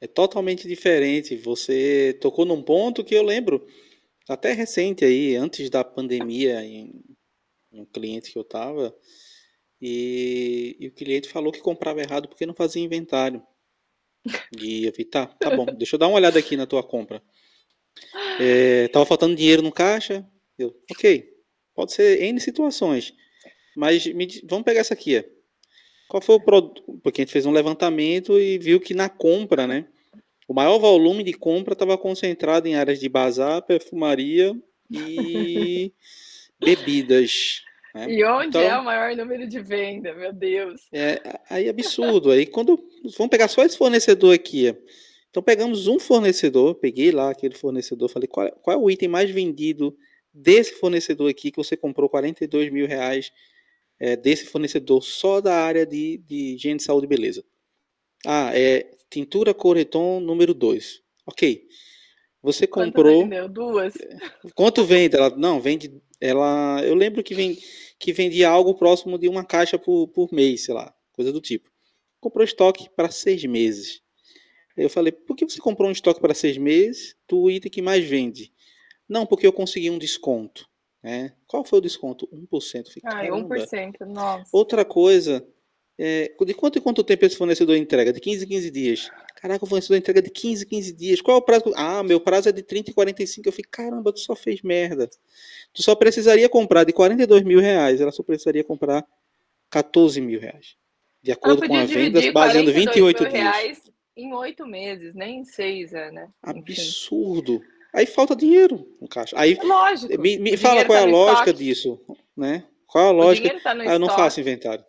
[0.00, 1.36] É totalmente diferente.
[1.36, 3.66] Você tocou num ponto que eu lembro,
[4.28, 7.02] até recente aí, antes da pandemia, em
[7.72, 8.94] um cliente que eu tava,
[9.80, 13.42] e, e o cliente falou que comprava errado porque não fazia inventário.
[14.58, 17.22] E eu vi, tá, tá bom, deixa eu dar uma olhada aqui na tua compra.
[18.40, 20.26] É, tava faltando dinheiro no caixa.
[20.58, 21.28] Eu, ok,
[21.74, 23.12] pode ser N situações.
[23.76, 25.24] Mas me, vamos pegar essa aqui.
[26.08, 26.82] Qual foi o produto?
[27.02, 29.86] Porque a gente fez um levantamento e viu que na compra, né?
[30.46, 34.54] O maior volume de compra estava concentrado em áreas de bazar, perfumaria
[34.90, 35.92] e
[36.60, 37.62] bebidas.
[37.94, 38.10] Né?
[38.10, 40.82] E onde então, é o maior número de venda, meu Deus?
[40.92, 42.30] É, aí é absurdo.
[42.30, 42.76] Aí quando
[43.16, 44.74] vamos pegar só esse fornecedor aqui,
[45.30, 49.30] então pegamos um fornecedor, peguei lá aquele fornecedor, falei qual, qual é o item mais
[49.30, 49.96] vendido
[50.32, 53.30] desse fornecedor aqui que você comprou 42 mil reais
[54.00, 57.44] é, desse fornecedor só da área de, de higiene, saúde e beleza.
[58.26, 61.00] Ah, é tintura Coreton número 2.
[61.26, 61.66] Ok.
[62.42, 63.20] Você comprou.
[63.20, 63.48] Quanto vendeu?
[63.48, 63.94] Duas.
[64.54, 65.16] Quanto vende?
[65.16, 66.02] Ela não vende.
[66.20, 67.58] Ela, eu lembro que vem
[67.98, 71.70] que vendia algo próximo de uma caixa por, por mês, sei lá, coisa do tipo.
[72.20, 74.02] Comprou estoque para seis meses.
[74.76, 78.04] Eu falei, por que você comprou um estoque para seis meses do item que mais
[78.04, 78.52] vende?
[79.08, 80.68] Não, porque eu consegui um desconto.
[81.02, 81.34] Né?
[81.46, 82.26] Qual foi o desconto?
[82.32, 82.88] 1%.
[82.88, 84.48] Fiquei, ah, 1%, nossa.
[84.50, 85.46] Outra coisa,
[85.98, 88.12] é, de quanto em quanto tempo esse fornecedor entrega?
[88.12, 89.10] De 15 em 15 dias.
[89.36, 91.20] Caraca, o fornecedor entrega de 15 em 15 dias.
[91.20, 91.72] Qual é o prazo?
[91.76, 93.48] Ah, meu prazo é de 30 e 45.
[93.48, 95.08] Eu falei, caramba, tu só fez merda.
[95.72, 99.04] Tu só precisaria comprar de 42 mil reais, ela só precisaria comprar
[99.70, 100.76] 14 mil reais.
[101.22, 103.82] De acordo com a venda, baseando 28 dias.
[104.16, 106.28] em oito meses, nem em seis, é, né?
[106.42, 107.62] Absurdo.
[107.94, 109.34] Aí falta dinheiro no caixa.
[109.38, 110.20] Aí, Lógico.
[110.20, 111.64] Me, me fala qual tá é a lógica estoque.
[111.64, 112.00] disso,
[112.36, 112.64] né?
[112.86, 113.60] Qual é a lógica?
[113.60, 114.84] Tá ah, eu não faço inventário.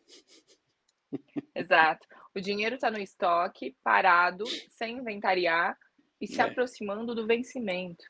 [1.56, 2.08] Exato.
[2.34, 5.78] O dinheiro está no estoque, parado, sem inventariar
[6.20, 6.44] e se é.
[6.44, 8.04] aproximando do vencimento.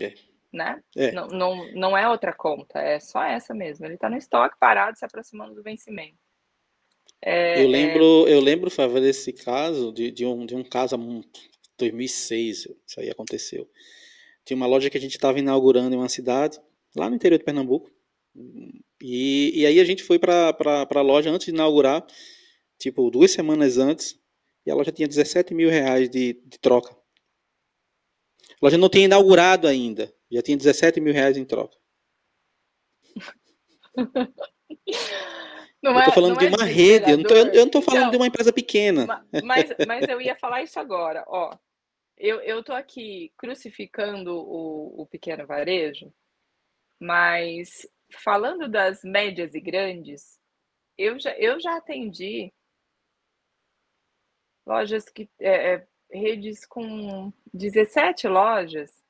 [0.00, 0.14] É.
[0.52, 0.82] Né?
[0.96, 1.12] É.
[1.12, 3.84] Não, não, não é outra conta, é só essa mesmo.
[3.84, 6.18] Ele está no estoque, parado, se aproximando do vencimento.
[7.22, 10.96] É, eu lembro, eu lembro, Fábio, desse caso, de, de, um, de um caso
[11.78, 13.68] 2006, isso aí aconteceu.
[14.44, 16.60] Tinha uma loja que a gente estava inaugurando em uma cidade,
[16.96, 17.90] lá no interior de Pernambuco.
[19.00, 20.56] E, e aí a gente foi para
[20.94, 22.06] a loja antes de inaugurar,
[22.78, 24.18] tipo, duas semanas antes,
[24.64, 26.92] e a loja tinha 17 mil reais de, de troca.
[26.92, 31.76] A loja não tinha inaugurado ainda, já tinha 17 mil reais em troca.
[35.82, 37.22] Não eu estou é, falando de é uma rede, eu não
[37.64, 39.24] estou falando então, de uma empresa pequena.
[39.44, 41.56] Mas, mas eu ia falar isso agora, ó.
[42.16, 46.10] Eu, eu tô aqui crucificando o, o pequeno varejo,
[46.98, 50.38] mas falando das médias e grandes,
[50.96, 52.52] eu já, eu já atendi
[54.66, 55.28] lojas que.
[55.40, 59.04] É, é, redes com 17 lojas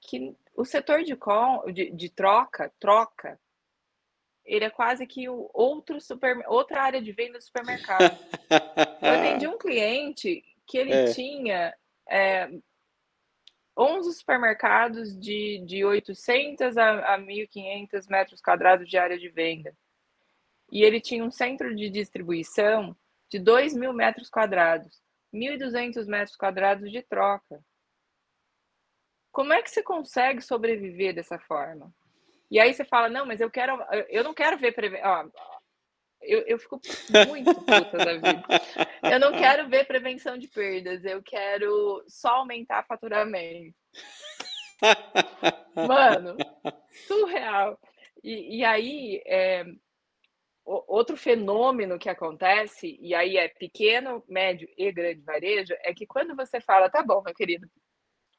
[0.00, 1.16] que o setor de,
[1.72, 3.38] de, de troca, troca,
[4.44, 8.16] ele é quase que o outro super, outra área de venda do supermercado.
[9.02, 11.12] Eu atendi um cliente que ele é.
[11.12, 11.76] tinha
[12.08, 12.48] é,
[13.78, 19.72] 11 supermercados de, de 800 a, a 1.500 metros quadrados de área de venda.
[20.70, 22.96] E ele tinha um centro de distribuição
[23.28, 25.00] de 2 mil metros quadrados,
[25.32, 27.62] 1.200 metros quadrados de troca.
[29.30, 31.94] Como é que você consegue sobreviver dessa forma?
[32.50, 35.30] E aí você fala, não, mas eu quero, eu não quero ver prevenção.
[36.20, 36.80] Eu, eu fico
[37.28, 38.44] muito puta da vida.
[39.02, 43.76] Eu não quero ver prevenção de perdas, eu quero só aumentar faturamento.
[45.74, 46.36] Mano,
[47.06, 47.78] surreal.
[48.22, 49.64] E, e aí, é,
[50.64, 56.34] outro fenômeno que acontece, e aí é pequeno, médio e grande varejo, é que quando
[56.34, 57.68] você fala, tá bom, meu querido,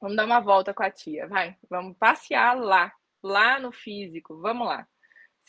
[0.02, 1.58] Vamos dar uma volta com a tia, vai.
[1.70, 4.40] Vamos passear lá, lá no físico.
[4.40, 4.88] Vamos lá.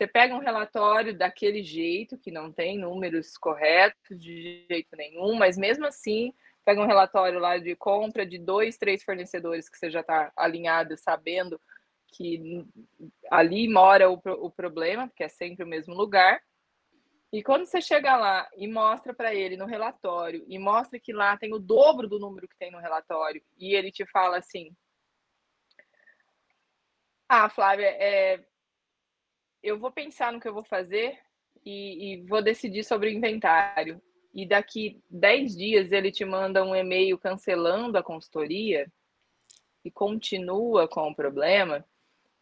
[0.00, 5.58] Você pega um relatório daquele jeito, que não tem números corretos de jeito nenhum, mas
[5.58, 6.32] mesmo assim,
[6.64, 10.96] pega um relatório lá de compra de dois, três fornecedores que você já está alinhado,
[10.96, 11.60] sabendo
[12.06, 12.64] que
[13.30, 16.40] ali mora o, o problema, porque é sempre o mesmo lugar.
[17.30, 21.36] E quando você chega lá e mostra para ele no relatório, e mostra que lá
[21.36, 24.74] tem o dobro do número que tem no relatório, e ele te fala assim:
[27.28, 28.42] Ah, Flávia, é,
[29.62, 31.18] eu vou pensar no que eu vou fazer
[31.64, 34.00] e, e vou decidir sobre o inventário.
[34.32, 38.90] E daqui 10 dias ele te manda um e-mail cancelando a consultoria
[39.84, 41.84] e continua com o problema.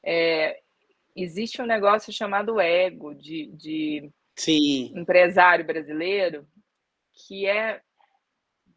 [0.05, 0.61] É,
[1.17, 4.11] existe um negócio chamado ego de, de
[4.95, 6.47] empresário brasileiro
[7.27, 7.81] que é,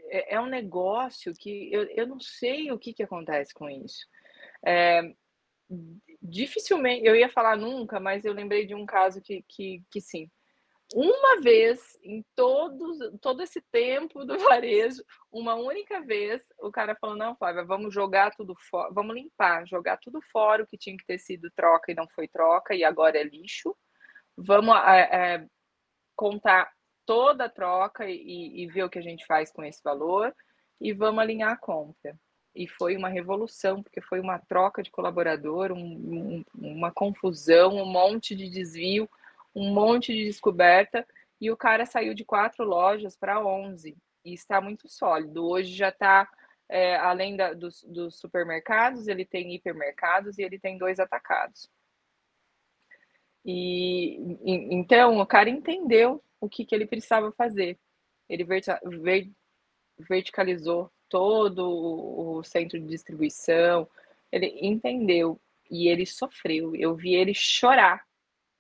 [0.06, 4.08] é, é um negócio que eu, eu não sei o que, que acontece com isso.
[4.66, 5.14] É,
[6.22, 10.30] dificilmente, eu ia falar nunca, mas eu lembrei de um caso que, que, que sim.
[10.94, 17.16] Uma vez em todos, todo esse tempo do varejo, uma única vez, o cara falou:
[17.16, 21.06] não, Flávia, vamos jogar tudo fora, vamos limpar, jogar tudo fora o que tinha que
[21.06, 23.76] ter sido troca e não foi troca, e agora é lixo.
[24.38, 25.48] Vamos é, é,
[26.16, 26.72] contar
[27.06, 30.34] toda a troca e, e ver o que a gente faz com esse valor
[30.80, 32.18] e vamos alinhar a compra
[32.54, 37.86] e foi uma revolução, porque foi uma troca de colaborador, um, um, uma confusão, um
[37.86, 39.10] monte de desvio,
[39.56, 41.08] um monte de descoberta,
[41.40, 45.48] e o cara saiu de quatro lojas para 11, e está muito sólido.
[45.48, 46.30] Hoje já está,
[46.70, 51.70] é, além da, dos, dos supermercados, ele tem hipermercados e ele tem dois atacados.
[53.44, 57.80] E, e então o cara entendeu o que, que ele precisava fazer.
[58.30, 58.46] Ele
[59.98, 63.88] verticalizou todo o centro de distribuição.
[64.32, 66.74] Ele entendeu e ele sofreu.
[66.74, 68.04] Eu vi ele chorar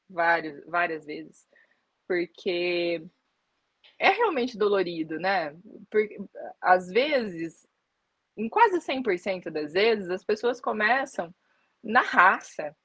[0.07, 1.47] várias, várias vezes,
[2.05, 3.01] porque
[3.97, 5.55] é realmente dolorido, né?
[5.89, 6.19] Porque
[6.59, 7.65] às vezes,
[8.35, 11.33] em quase 100% das vezes, as pessoas começam
[11.81, 12.75] na raça.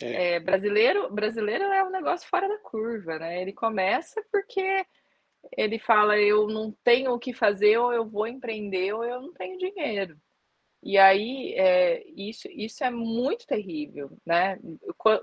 [0.00, 0.36] É.
[0.36, 3.42] É, brasileiro, brasileiro é um negócio fora da curva, né?
[3.42, 4.86] Ele começa porque
[5.56, 9.32] ele fala: eu não tenho o que fazer, ou eu vou empreender, ou eu não
[9.32, 10.18] tenho dinheiro.
[10.82, 14.58] E aí, é, isso, isso é muito terrível, né?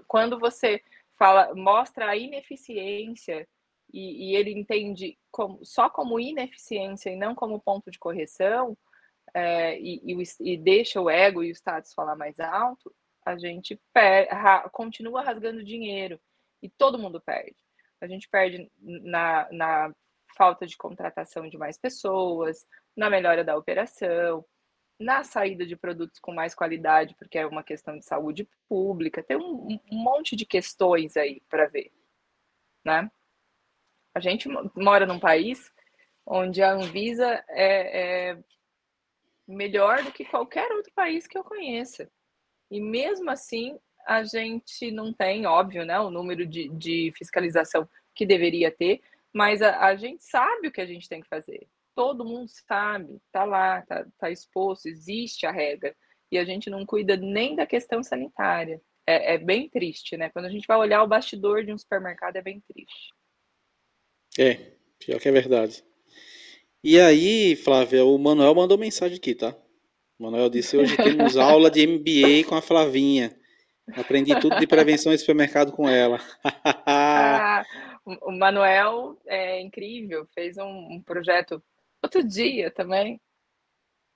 [0.08, 0.82] Quando você
[1.18, 3.48] fala, mostra a ineficiência
[3.94, 8.78] e, e ele entende como, só como ineficiência e não como ponto de correção,
[9.34, 12.94] é, e, e, e, deixa o ego e o status falar mais alto,
[13.26, 16.20] a gente per, ra, continua rasgando dinheiro
[16.62, 17.56] e todo mundo perde.
[18.02, 19.96] A gente perde na, na
[20.36, 24.46] falta de contratação de mais pessoas, na melhora da operação,
[25.00, 29.38] na saída de produtos com mais qualidade, porque é uma questão de saúde pública, tem
[29.38, 31.92] um, um monte de questões aí para ver,
[32.84, 33.10] né?
[34.14, 35.74] A gente mora num país
[36.26, 38.44] onde a Anvisa é, é
[39.48, 42.10] melhor do que qualquer outro país que eu conheça.
[42.72, 48.26] E mesmo assim, a gente não tem, óbvio, né, o número de, de fiscalização que
[48.26, 49.02] deveria ter,
[49.36, 51.68] mas a, a, gente sabe o que a gente tem que fazer.
[51.94, 55.94] Todo mundo sabe, tá lá, tá, tá exposto, existe a regra.
[56.32, 58.82] E a gente não cuida nem da questão sanitária.
[59.06, 60.30] É, é, bem triste, né?
[60.30, 63.14] Quando a gente vai olhar o bastidor de um supermercado, é bem triste.
[64.40, 65.84] É, pior que é verdade.
[66.82, 69.54] E aí, Flávia, o Manuel mandou mensagem aqui, tá?
[70.18, 73.38] O Manuel disse: hoje temos aula de MBA com a Flavinha.
[73.96, 76.22] Aprendi tudo de prevenção em supermercado com ela.
[76.88, 77.64] ah,
[78.06, 81.64] o Manuel é incrível, fez um, um projeto
[82.02, 83.20] outro dia também,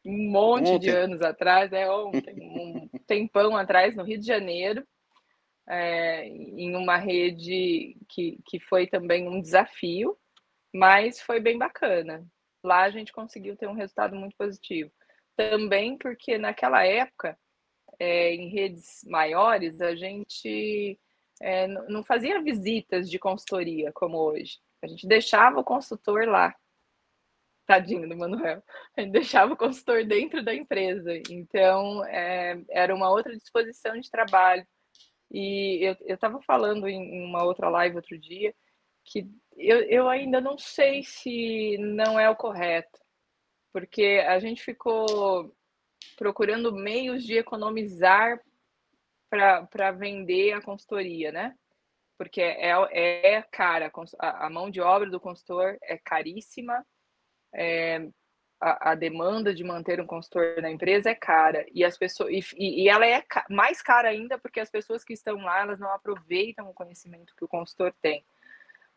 [0.06, 0.80] um monte ontem.
[0.80, 4.86] de anos atrás, é ontem, um tempão atrás, no Rio de Janeiro,
[5.68, 10.18] é, em uma rede que, que foi também um desafio,
[10.74, 12.26] mas foi bem bacana.
[12.64, 14.92] Lá a gente conseguiu ter um resultado muito positivo.
[15.36, 17.38] Também porque naquela época,
[18.00, 21.00] é, em redes maiores, a gente
[21.40, 24.60] é, não fazia visitas de consultoria como hoje.
[24.82, 26.56] A gente deixava o consultor lá.
[27.66, 28.64] Tadinho do Manuel.
[28.98, 31.12] A gente deixava o consultor dentro da empresa.
[31.30, 34.66] Então, é, era uma outra disposição de trabalho.
[35.32, 38.54] E eu estava falando em uma outra live outro dia
[39.04, 43.00] que eu, eu ainda não sei se não é o correto,
[43.74, 45.54] porque a gente ficou
[46.16, 48.40] procurando meios de economizar
[49.30, 51.56] para vender a consultoria, né?
[52.18, 52.72] Porque é,
[53.36, 56.86] é cara, a, mão de obra do consultor é caríssima,
[57.54, 58.10] é,
[58.60, 62.84] a, a, demanda de manter um consultor na empresa é cara e as pessoas e,
[62.84, 66.70] e ela é mais cara ainda porque as pessoas que estão lá elas não aproveitam
[66.70, 68.24] o conhecimento que o consultor tem.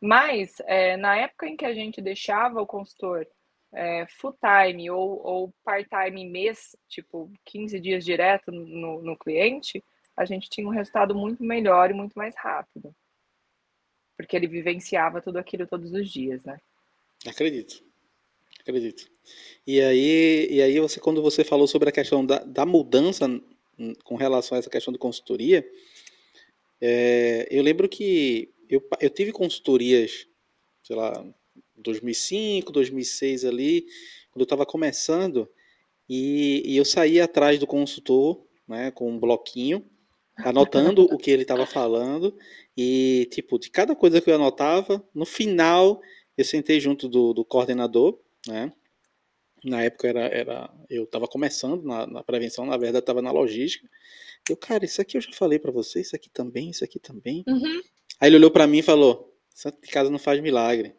[0.00, 3.24] Mas é, na época em que a gente deixava o consultor
[3.72, 9.82] é, full time ou, ou part time mês, tipo 15 dias direto no, no cliente,
[10.16, 12.94] a gente tinha um resultado muito melhor e muito mais rápido.
[14.16, 16.60] Porque ele vivenciava tudo aquilo todos os dias, né?
[17.26, 17.82] Acredito.
[18.60, 19.10] Acredito.
[19.66, 23.26] E aí, e aí você, quando você falou sobre a questão da, da mudança
[24.04, 25.68] com relação a essa questão de consultoria,
[26.80, 30.26] é, eu lembro que eu, eu tive consultorias,
[30.82, 31.24] sei lá,
[31.76, 33.82] 2005, 2006 ali,
[34.30, 35.48] quando eu estava começando,
[36.08, 39.84] e, e, eu saía atrás do consultor, né, com um bloquinho,
[40.36, 42.36] anotando o que ele estava falando,
[42.76, 46.00] e, tipo, de cada coisa que eu anotava, no final,
[46.36, 48.72] eu sentei junto do, do coordenador, né,
[49.64, 53.88] na época era, era eu estava começando na, na, prevenção, na verdade estava na logística.
[54.48, 57.44] Eu, cara, isso aqui eu já falei para você, isso aqui também, isso aqui também.
[57.46, 57.80] Uhum.
[58.20, 60.94] Aí ele olhou para mim e falou: Santo de casa não faz milagre.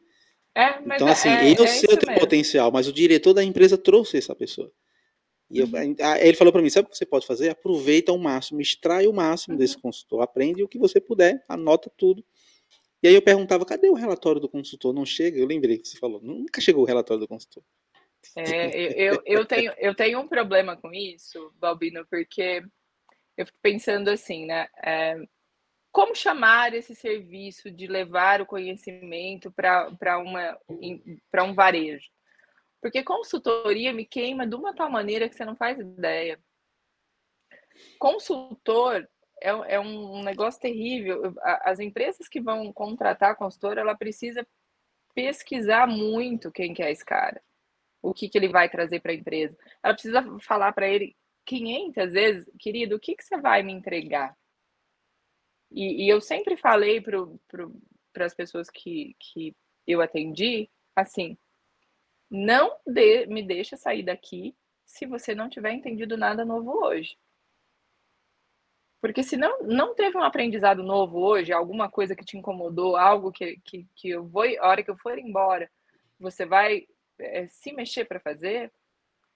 [0.56, 3.78] É, então, assim, é, eu é sei o teu potencial, mas o diretor da empresa
[3.78, 4.72] trouxe essa pessoa.
[5.54, 5.96] E eu, uhum.
[6.02, 7.50] aí ele falou para mim: sabe o que você pode fazer?
[7.50, 9.60] Aproveita ao máximo, extrai o máximo uhum.
[9.60, 12.26] desse consultor, aprende o que você puder, anota tudo.
[13.04, 14.94] E aí eu perguntava: cadê o relatório do consultor?
[14.94, 15.38] Não chega?
[15.38, 17.64] Eu lembrei que você falou: nunca chegou o relatório do consultor.
[18.36, 22.64] É, eu, eu, tenho, eu tenho um problema com isso, Balbino, porque
[23.38, 24.68] eu fico pensando assim, né?
[24.84, 25.18] É,
[25.92, 30.18] como chamar esse serviço de levar o conhecimento para
[31.44, 32.10] um varejo?
[32.84, 36.38] Porque consultoria me queima de uma tal maneira que você não faz ideia.
[37.98, 39.08] Consultor
[39.42, 41.34] é, é um negócio terrível.
[41.62, 44.46] As empresas que vão contratar consultor, ela precisa
[45.16, 47.42] pesquisar muito quem que é esse cara,
[48.02, 49.58] o que, que ele vai trazer para a empresa.
[49.82, 51.16] Ela precisa falar para ele
[51.46, 54.36] 500 vezes, querido, o que, que você vai me entregar?
[55.72, 59.56] E, e eu sempre falei para as pessoas que, que
[59.88, 61.38] eu atendi, assim,
[62.34, 62.76] não
[63.28, 67.16] me deixa sair daqui se você não tiver entendido nada novo hoje.
[69.00, 73.32] Porque se não, não teve um aprendizado novo hoje, alguma coisa que te incomodou, algo
[73.32, 75.70] que, que, que eu vou, a hora que eu for embora,
[76.20, 76.88] você vai
[77.20, 78.72] é, se mexer para fazer,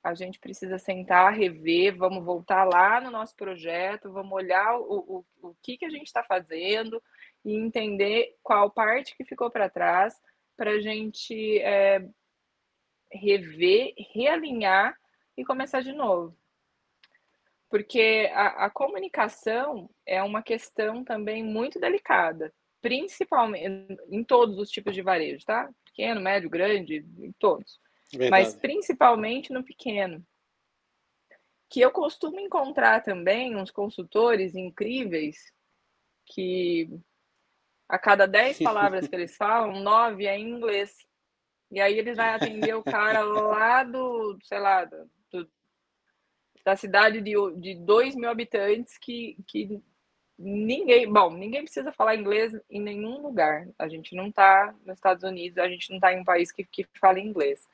[0.04, 5.50] a gente precisa sentar, rever, vamos voltar lá no nosso projeto, vamos olhar o, o,
[5.50, 7.04] o que, que a gente está fazendo
[7.46, 10.20] e entender qual parte que ficou para trás
[10.56, 12.04] para a gente é,
[13.12, 14.96] rever, realinhar
[15.36, 16.38] e começar de novo.
[17.70, 24.94] Porque a, a comunicação é uma questão também muito delicada, principalmente em todos os tipos
[24.94, 25.70] de varejo, tá?
[25.86, 27.80] Pequeno, médio, grande, em todos.
[28.12, 28.32] Verdade.
[28.32, 30.26] mas principalmente no pequeno.
[31.70, 35.52] Que eu costumo encontrar também uns consultores incríveis
[36.26, 36.90] que
[37.90, 41.06] a cada dez palavras que eles falam, nove é em inglês.
[41.72, 45.50] E aí ele vai atender o cara lá do, sei lá, do,
[46.64, 49.82] da cidade de, de 2 mil habitantes que, que
[50.38, 53.68] ninguém, bom, ninguém precisa falar inglês em nenhum lugar.
[53.80, 56.64] A gente não está nos Estados Unidos, a gente não está em um país que,
[56.66, 57.68] que fala inglês.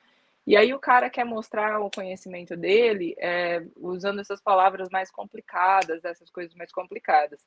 [0.45, 6.03] E aí o cara quer mostrar o conhecimento dele é, usando essas palavras mais complicadas,
[6.03, 7.45] essas coisas mais complicadas.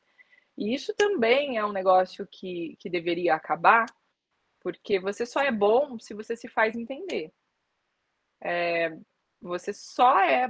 [0.57, 3.87] E isso também é um negócio que, que deveria acabar,
[4.67, 7.33] porque você só é bom se você se faz entender.
[8.43, 8.99] É,
[9.41, 10.49] você só é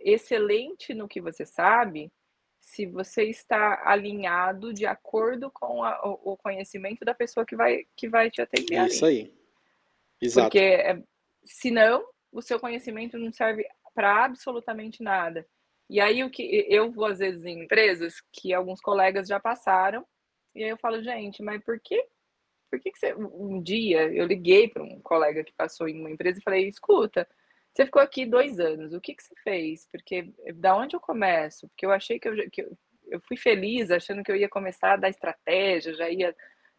[0.00, 2.10] excelente no que você sabe
[2.62, 8.08] se você está alinhado de acordo com a, o conhecimento da pessoa que vai, que
[8.08, 8.86] vai te atender.
[8.86, 9.18] Isso ali.
[9.18, 9.34] aí.
[10.18, 10.46] Exato.
[10.46, 11.02] Porque é,
[11.44, 15.46] Senão, o seu conhecimento não serve para absolutamente nada.
[15.90, 20.06] E aí o que eu vou às vezes em empresas que alguns colegas já passaram,
[20.54, 22.02] e aí eu falo, gente, mas por que
[22.72, 26.10] por que, que você um dia eu liguei para um colega que passou em uma
[26.10, 27.28] empresa e falei, escuta,
[27.70, 29.86] você ficou aqui dois anos, o que, que você fez?
[29.92, 31.68] Porque da onde eu começo?
[31.68, 34.94] Porque eu achei que eu, que eu, eu fui feliz achando que eu ia começar
[34.94, 36.34] a dar estratégia, já ia.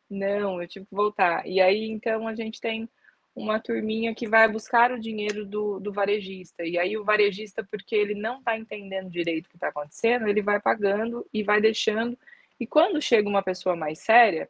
[0.10, 1.46] Não, eu tive que voltar.
[1.48, 2.90] E aí então a gente tem
[3.36, 6.64] uma turminha que vai buscar o dinheiro do, do varejista.
[6.64, 10.42] E aí o varejista, porque ele não está entendendo direito o que está acontecendo, ele
[10.42, 12.18] vai pagando e vai deixando.
[12.60, 14.50] E quando chega uma pessoa mais séria,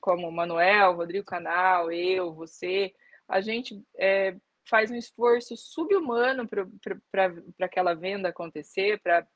[0.00, 2.94] como o Manuel, Rodrigo Canal, eu, você,
[3.28, 4.36] a gente é,
[4.68, 9.26] faz um esforço subhumano para aquela venda acontecer, para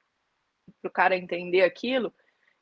[0.84, 2.14] o cara entender aquilo,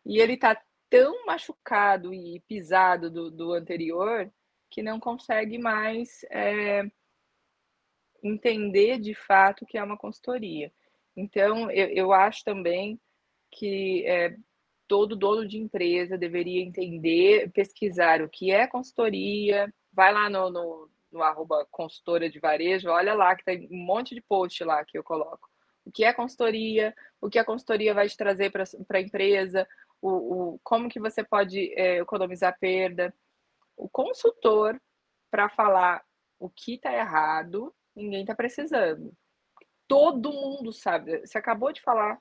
[0.05, 4.31] e ele está tão machucado e pisado do, do anterior
[4.69, 6.91] que não consegue mais é,
[8.23, 10.73] entender de fato que é uma consultoria.
[11.17, 13.01] Então, eu, eu acho também
[13.51, 14.37] que é,
[14.91, 20.91] todo dono de empresa deveria entender, pesquisar o que é consultoria, vai lá no, no,
[21.13, 24.99] no arroba consultora de varejo, olha lá que tem um monte de post lá que
[24.99, 25.49] eu coloco.
[25.85, 29.65] O que é consultoria, o que a consultoria vai te trazer para a empresa,
[30.03, 30.09] o,
[30.55, 33.15] o, como que você pode é, economizar perda.
[33.77, 34.77] O consultor,
[35.31, 36.03] para falar
[36.37, 39.13] o que está errado, ninguém está precisando.
[39.87, 41.21] Todo mundo sabe.
[41.21, 42.21] Você acabou de falar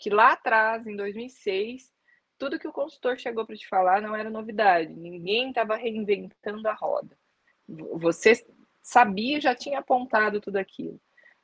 [0.00, 1.92] que lá atrás, em 2006,
[2.38, 4.94] tudo que o consultor chegou para te falar não era novidade.
[4.94, 7.16] Ninguém estava reinventando a roda.
[7.68, 8.32] Você
[8.82, 10.98] sabia, já tinha apontado tudo aquilo.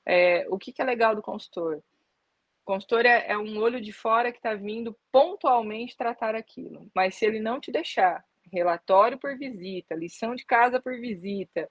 [0.07, 1.77] É, o que, que, é legal do consultor?
[1.77, 6.91] O consultor é, é um olho de fora que está vindo pontualmente tratar aquilo.
[6.95, 11.71] Mas se ele não te deixar relatório por visita, lição de casa por visita,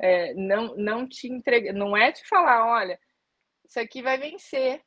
[0.00, 2.98] é, não, não te entrega, não é te falar, olha,
[3.64, 4.82] isso aqui vai vencer.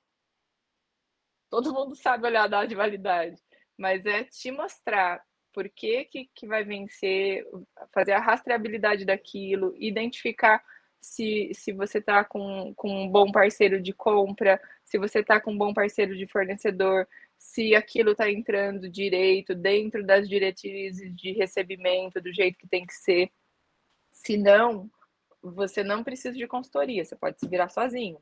[1.50, 3.41] Todo mundo sabe olhar a data de validade,
[3.78, 5.24] mas é te mostrar
[5.54, 7.45] por que, que, que vai vencer,
[7.93, 10.64] fazer a rastreabilidade daquilo, identificar
[11.00, 15.52] se, se você está com, com um bom parceiro de compra, se você está com
[15.52, 22.22] um bom parceiro de fornecedor, se aquilo está entrando direito, dentro das diretrizes de recebimento,
[22.22, 23.32] do jeito que tem que ser.
[24.12, 24.89] Se não,
[25.41, 28.20] você não precisa de consultoria, você pode se virar sozinho.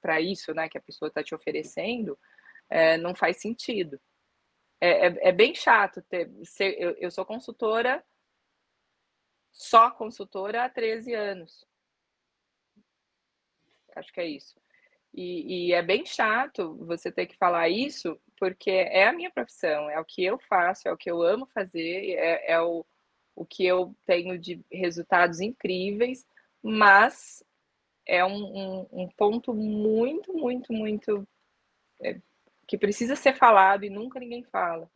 [0.00, 2.18] Para isso né, que a pessoa está te oferecendo,
[2.68, 4.00] é, não faz sentido
[4.80, 6.30] é, é, é bem chato ter.
[6.44, 8.04] Ser, eu, eu sou consultora,
[9.52, 11.66] só consultora há 13 anos.
[13.96, 14.60] Acho que é isso.
[15.12, 19.90] E, e, é bem chato você ter que falar isso, porque é a minha profissão,
[19.90, 22.86] é o que eu faço, é o que eu amo fazer, é, é o,
[23.34, 26.26] o que eu tenho de resultados incríveis,
[26.62, 27.42] mas
[28.08, 31.28] é um, um, um ponto muito, muito, muito
[32.02, 32.18] é,
[32.66, 34.90] que precisa ser falado e nunca ninguém fala.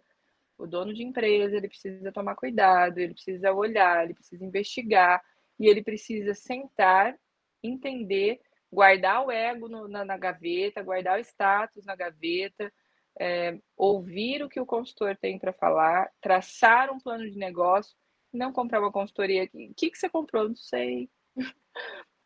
[0.56, 5.22] O dono de empresa, ele precisa tomar cuidado, ele precisa olhar, ele precisa investigar
[5.60, 7.18] e ele precisa sentar,
[7.62, 8.40] entender,
[8.72, 12.72] guardar o ego no, na, na, gaveta, guardar o status na gaveta,
[13.20, 17.94] é, ouvir o que o consultor tem para falar, traçar um plano de negócio,
[18.32, 19.44] não comprar uma consultoria.
[19.52, 20.48] O que, que você comprou?
[20.48, 21.10] Não sei.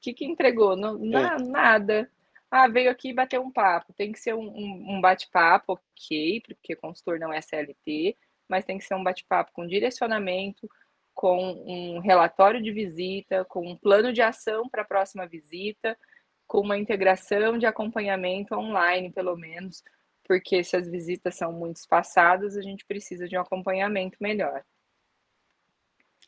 [0.06, 0.76] O que, que entregou?
[0.76, 1.42] Não, é.
[1.42, 2.10] Nada.
[2.48, 3.92] Ah, veio aqui bater um papo.
[3.92, 8.16] Tem que ser um, um, um bate-papo, ok, porque consultor não é CLT,
[8.48, 10.70] mas tem que ser um bate-papo com direcionamento,
[11.12, 11.36] com
[11.66, 15.98] um relatório de visita, com um plano de ação para a próxima visita,
[16.46, 19.82] com uma integração de acompanhamento online, pelo menos,
[20.22, 24.62] porque se as visitas são muito espaçadas, a gente precisa de um acompanhamento melhor.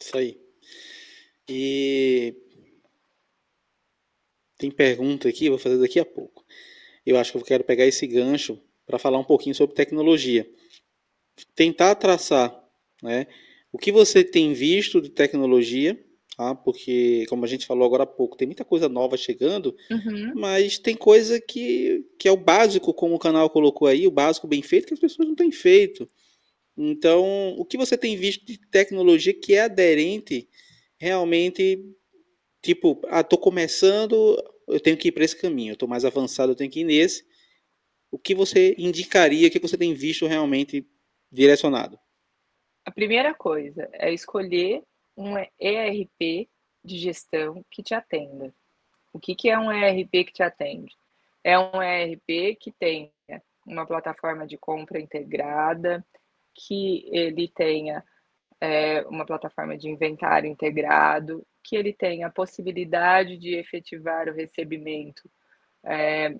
[0.00, 0.40] Isso aí.
[1.48, 2.34] E
[4.58, 6.44] tem pergunta aqui, vou fazer daqui a pouco.
[7.06, 10.46] Eu acho que eu quero pegar esse gancho para falar um pouquinho sobre tecnologia.
[11.54, 12.52] Tentar traçar
[13.02, 13.26] né,
[13.72, 15.98] o que você tem visto de tecnologia,
[16.36, 16.54] tá?
[16.54, 20.32] porque, como a gente falou agora há pouco, tem muita coisa nova chegando, uhum.
[20.34, 24.48] mas tem coisa que, que é o básico, como o canal colocou aí, o básico
[24.48, 26.10] bem feito, que as pessoas não têm feito.
[26.76, 30.48] Então, o que você tem visto de tecnologia que é aderente
[30.96, 31.84] realmente
[32.62, 34.36] tipo, ah, tô começando,
[34.66, 36.84] eu tenho que ir para esse caminho, eu tô mais avançado, eu tenho que ir
[36.84, 37.26] nesse.
[38.10, 40.86] O que você indicaria, o que você tem visto realmente
[41.30, 41.98] direcionado?
[42.84, 44.82] A primeira coisa é escolher
[45.16, 46.48] um ERP
[46.84, 48.54] de gestão que te atenda.
[49.12, 50.96] O que, que é um ERP que te atende?
[51.44, 53.10] É um ERP que tenha
[53.66, 56.04] uma plataforma de compra integrada,
[56.54, 58.02] que ele tenha
[58.60, 65.30] é, uma plataforma de inventário integrado, que ele tenha a possibilidade de efetivar o recebimento
[65.84, 66.34] é,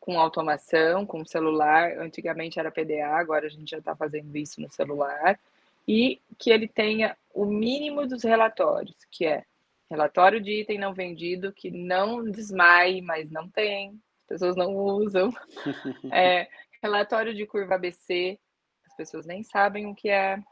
[0.00, 1.98] com automação, com celular.
[1.98, 5.38] Antigamente era PDA, agora a gente já está fazendo isso no celular.
[5.86, 9.44] E que ele tenha o mínimo dos relatórios, que é
[9.90, 15.30] relatório de item não vendido, que não desmaie, mas não tem, as pessoas não usam.
[16.10, 16.48] É,
[16.82, 18.38] relatório de curva ABC,
[18.86, 20.42] as pessoas nem sabem o que é.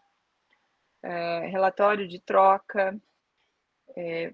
[1.03, 3.01] é relatório de troca,
[3.97, 4.33] é,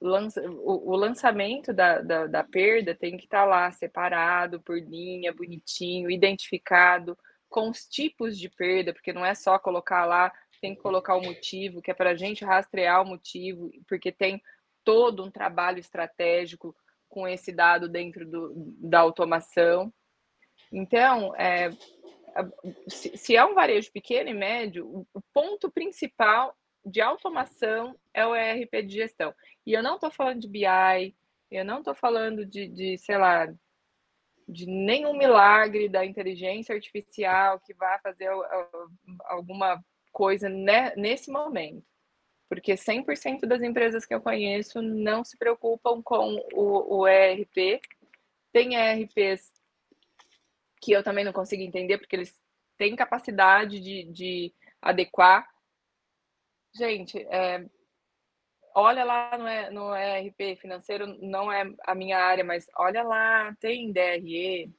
[0.00, 4.78] lança, o, o, lançamento da, da, da, perda tem que estar tá lá separado por
[4.78, 7.16] linha, bonitinho, identificado
[7.48, 11.22] com os tipos de perda, porque não é só colocar lá, tem que colocar o
[11.22, 14.42] motivo, que é para a gente rastrear o motivo, porque tem
[14.84, 16.74] todo um trabalho estratégico
[17.08, 19.92] com esse dado dentro do, da automação.
[20.72, 21.70] Então, é,
[22.88, 28.34] se, se é um varejo pequeno e médio, o ponto principal de automação é o
[28.34, 29.34] ERP de gestão.
[29.66, 31.14] E eu não estou falando de BI,
[31.50, 33.52] eu não estou falando de, de, sei lá,
[34.48, 38.28] de nenhum milagre da inteligência artificial que vai fazer
[39.24, 41.84] alguma coisa nesse momento.
[42.48, 47.80] Porque 100% das empresas que eu conheço não se preocupam com o, o ERP.
[48.52, 49.50] Tem ERPs
[50.82, 52.42] que eu também não consigo entender, porque eles
[52.76, 54.52] têm capacidade de, de
[54.82, 55.48] adequar.
[56.74, 57.64] Gente, é,
[58.74, 59.36] olha lá
[59.70, 64.72] no, no ERP financeiro, não é a minha área, mas olha lá, tem DRE,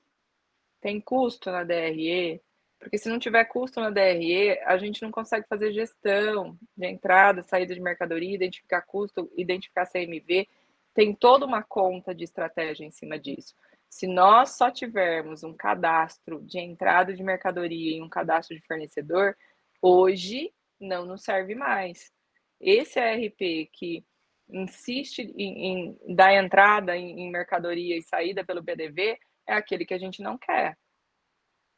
[0.81, 2.41] tem custo na DRE,
[2.83, 7.41] porque se não tiver custo na DRE, a gente não consegue fazer gestão de entrada,
[7.43, 10.47] saída de mercadoria, identificar custo, identificar CMV,
[10.93, 13.55] tem toda uma conta de estratégia em cima disso.
[13.89, 19.37] Se nós só tivermos um cadastro de entrada de mercadoria e um cadastro de fornecedor,
[19.81, 20.51] hoje
[20.83, 22.11] não nos serve mais.
[22.59, 24.05] Esse ERP que
[24.49, 29.17] insiste em, em dar entrada em, em, mercadoria e saída pelo PDV
[29.47, 30.77] é aquele que a gente não quer.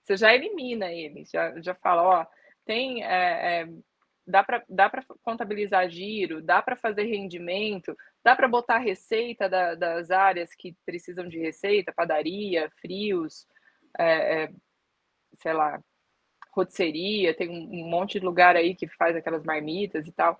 [0.04, 2.26] Você já elimina ele, já, já fala, ó,
[2.66, 3.68] tem, é, é,
[4.28, 4.92] dá para dá
[5.24, 11.28] contabilizar giro, dá para fazer rendimento, dá para botar receita da, das áreas que precisam
[11.28, 13.48] de receita, padaria, frios,
[13.98, 14.54] é, é
[15.34, 15.82] sei lá,
[16.56, 20.40] rotisserie, tem um, monte de lugar aí que faz aquelas marmitas e tal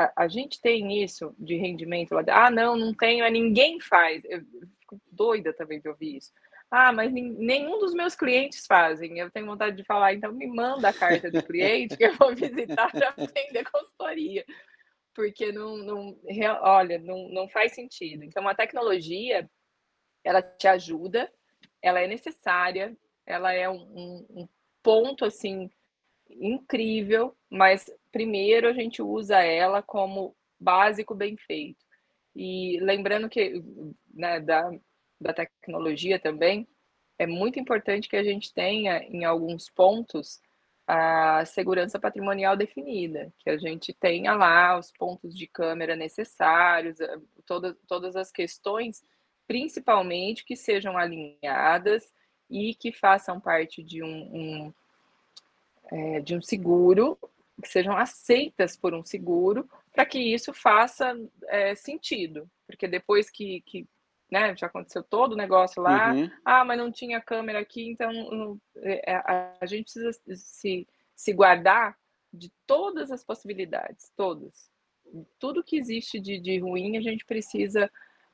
[0.00, 2.22] a, a, gente tem isso de rendimento lá.
[2.28, 4.22] Ah, não, não tenho, ninguém faz.
[4.24, 4.40] Eu
[4.80, 6.32] fico doida também de ouvir isso.
[6.70, 9.18] Ah, mas nenhum dos meus clientes fazem.
[9.18, 12.32] Eu tenho vontade de falar, então me manda a carta do cliente que eu vou
[12.34, 14.44] visitar para vender consultoria.
[15.14, 16.18] Porque não, não
[16.62, 18.24] olha, não, não faz sentido.
[18.24, 19.50] Então, a tecnologia,
[20.24, 21.30] ela te ajuda,
[21.82, 22.96] ela é necessária,
[23.26, 24.48] ela é um, um
[24.82, 25.70] ponto, assim,
[26.28, 31.84] incrível, mas primeiro a gente usa ela como básico bem feito.
[32.34, 33.62] E lembrando que
[34.12, 34.70] né, da,
[35.20, 36.66] da tecnologia também,
[37.18, 40.40] é muito importante que a gente tenha, em alguns pontos,
[40.86, 47.18] a segurança patrimonial definida, que a gente tenha lá os pontos de câmera necessários, eh,
[47.46, 49.04] todas, todas as questões,
[49.46, 52.10] principalmente que sejam alinhadas
[52.50, 54.74] e que façam parte de um, um
[55.90, 57.18] é, de um seguro,
[57.62, 61.16] que sejam aceitas por um seguro, para que isso faça
[61.48, 62.50] é, sentido.
[62.66, 63.86] Porque depois que, que
[64.30, 66.30] né, já aconteceu todo o negócio lá, uhum.
[66.44, 71.32] ah, mas não tinha câmera aqui, então não, é, a, a gente precisa se, se
[71.32, 71.96] guardar
[72.32, 74.70] de todas as possibilidades, todas.
[75.38, 77.90] Tudo que existe de, de ruim, a gente precisa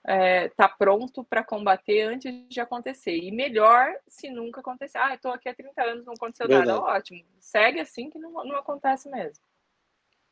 [0.07, 3.17] é, tá pronto para combater antes de acontecer.
[3.17, 4.99] E melhor se nunca acontecer.
[4.99, 6.69] Ah, estou aqui há 30 anos, não aconteceu Verdade.
[6.69, 6.81] nada.
[6.81, 7.25] Ótimo.
[7.41, 9.45] Segue assim que não, não acontece mesmo.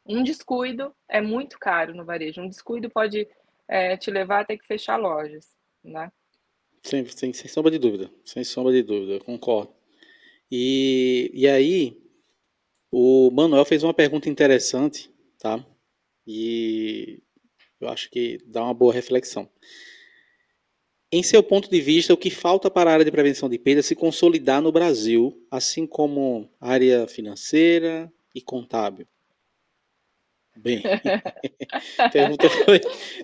[0.07, 2.41] Um descuido é muito caro no varejo.
[2.41, 3.27] Um descuido pode
[3.67, 6.13] é, te levar a ter que fechar lojas, né?
[6.83, 8.11] Sem, sem, sem sombra de dúvida.
[8.25, 9.75] Sem sombra de dúvida, concordo.
[10.51, 12.01] E, e aí,
[12.93, 15.65] o Manuel fez uma pergunta interessante, tá?
[16.27, 17.23] E
[17.81, 19.49] eu acho que dá uma boa reflexão.
[21.13, 23.83] Em seu ponto de vista, o que falta para a área de prevenção de perda
[23.83, 29.07] se consolidar no Brasil, assim como área financeira e contábil?
[30.57, 30.83] Bem,
[32.13, 32.49] pergunta,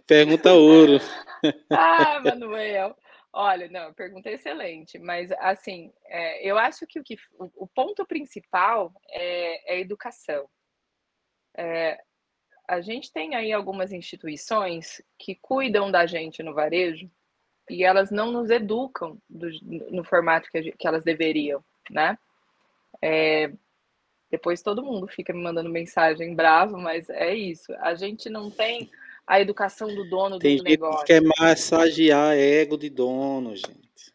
[0.07, 0.98] pergunta ouro.
[1.70, 2.96] ah, Manuel.
[3.32, 8.92] Olha, não, pergunta excelente, mas assim, é, eu acho que o, que o, ponto principal
[9.09, 10.48] é, é educação.
[11.57, 12.01] É,
[12.70, 17.10] a gente tem aí algumas instituições que cuidam da gente no varejo
[17.68, 19.48] e elas não nos educam do,
[19.90, 22.16] no formato que, gente, que, elas deveriam, né?
[23.02, 23.50] É,
[24.30, 27.72] depois todo mundo fica me mandando mensagem bravo, mas é isso.
[27.80, 28.88] A gente não tem
[29.26, 31.04] a educação do dono tem do negócio.
[31.04, 34.12] Tem gente que quer massagear ego de dono, gente.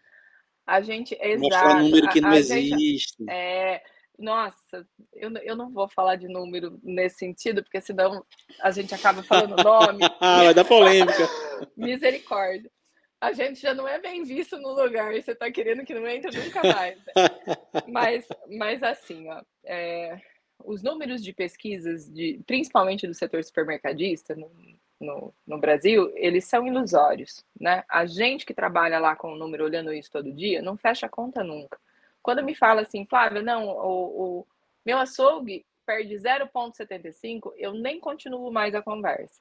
[0.66, 1.42] A gente, exato.
[1.42, 3.18] Mostrar número que não a existe.
[3.20, 3.84] Gente, é,
[4.18, 8.26] nossa, eu, eu não vou falar de número nesse sentido, porque senão
[8.62, 10.00] a gente acaba falando nome.
[10.20, 11.30] ah, vai dar polêmica.
[11.76, 12.72] Misericórdia.
[13.20, 16.08] A gente já não é bem visto no lugar e você está querendo que não
[16.08, 17.00] entre nunca mais.
[17.88, 20.20] Mas, mas assim, ó, é,
[20.64, 24.52] os números de pesquisas, de, principalmente do setor supermercadista no,
[25.00, 27.44] no, no, Brasil, eles são ilusórios.
[27.60, 27.84] Né?
[27.90, 31.10] A gente que trabalha lá com o número olhando isso todo dia não fecha a
[31.10, 31.78] conta nunca.
[32.26, 34.48] Quando me fala assim, Flávia, não, o, o
[34.84, 39.40] meu açougue perde 0,75, eu nem continuo mais a conversa.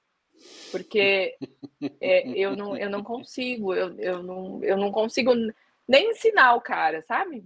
[0.71, 1.35] Porque
[1.99, 5.33] é, eu, não, eu não consigo, eu, eu, não, eu não consigo
[5.89, 7.43] nem ensinar o cara, sabe?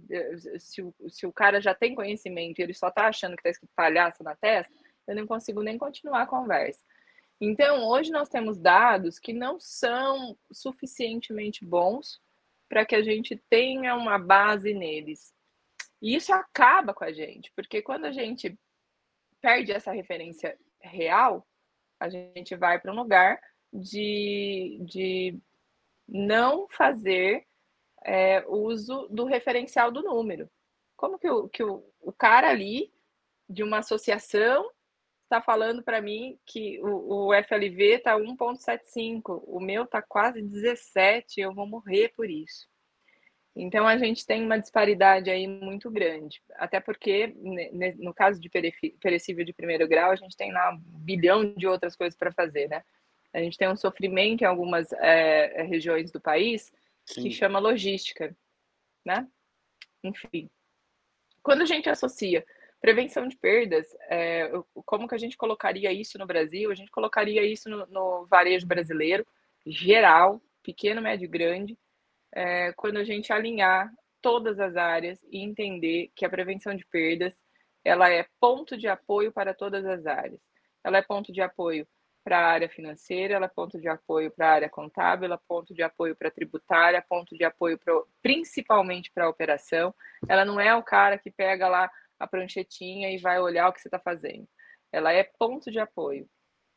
[0.59, 3.71] Se, se o cara já tem conhecimento e ele só tá achando que tá escrito
[3.73, 4.73] palhaço na testa,
[5.07, 6.83] eu não consigo nem continuar a conversa.
[7.39, 12.19] Então, hoje nós temos dados que não são suficientemente bons
[12.69, 15.33] para que a gente tenha uma base neles.
[16.01, 18.57] E isso acaba com a gente, porque quando a gente
[19.41, 21.45] perde essa referência real,
[21.99, 23.41] a gente vai para um lugar
[23.73, 25.39] de, de
[26.07, 27.45] não fazer
[28.05, 30.49] é, uso do referencial do número.
[30.95, 32.93] Como que o, que o, o cara ali
[33.49, 34.69] de uma associação
[35.29, 41.39] está falando para mim que o, o FLV está 1,75, o meu está quase 17,
[41.39, 42.67] eu vou morrer por isso.
[43.55, 47.27] Então a gente tem uma disparidade aí muito grande, até porque
[47.97, 51.95] no caso de perecível de primeiro grau a gente tem lá um bilhão de outras
[51.95, 52.83] coisas para fazer, né?
[53.31, 56.71] A gente tem um sofrimento em algumas é, regiões do país
[57.05, 57.23] Sim.
[57.23, 58.35] que chama logística,
[59.05, 59.27] né?
[60.03, 60.49] Enfim,
[61.43, 62.43] quando a gente associa
[62.81, 64.51] prevenção de perdas, é,
[64.85, 66.71] como que a gente colocaria isso no Brasil?
[66.71, 69.25] A gente colocaria isso no, no varejo brasileiro,
[69.65, 71.77] geral, pequeno, médio e grande,
[72.31, 77.35] é, quando a gente alinhar todas as áreas e entender que a prevenção de perdas
[77.83, 80.39] ela é ponto de apoio para todas as áreas.
[80.83, 81.87] Ela é ponto de apoio
[82.23, 85.47] para a área financeira, ela é ponto de apoio para a área contábil, ela é
[85.47, 87.79] ponto de apoio para a tributária, ponto de apoio
[88.21, 89.95] principalmente para a operação.
[90.27, 91.89] Ela não é o cara que pega lá
[92.19, 94.47] a pranchetinha e vai olhar o que você está fazendo.
[94.91, 96.29] Ela é ponto de apoio.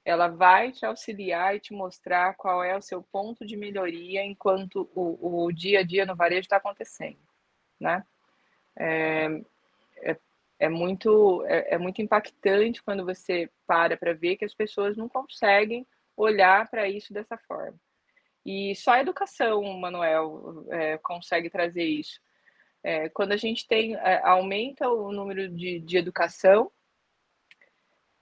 [0.05, 4.91] Ela vai te auxiliar e te mostrar qual é o seu ponto de melhoria enquanto
[4.95, 7.21] o, o dia a dia no varejo está acontecendo,
[7.79, 8.05] né?
[8.77, 9.29] É,
[9.99, 10.17] é,
[10.59, 15.09] é muito, é, é, muito impactante quando você para para ver que as pessoas não
[15.09, 15.87] conseguem
[16.17, 17.79] olhar para isso dessa forma.
[18.45, 22.21] E só a educação, Manuel, é, consegue trazer isso.
[22.83, 26.71] É, quando a gente tem é, aumenta o número de, de educação,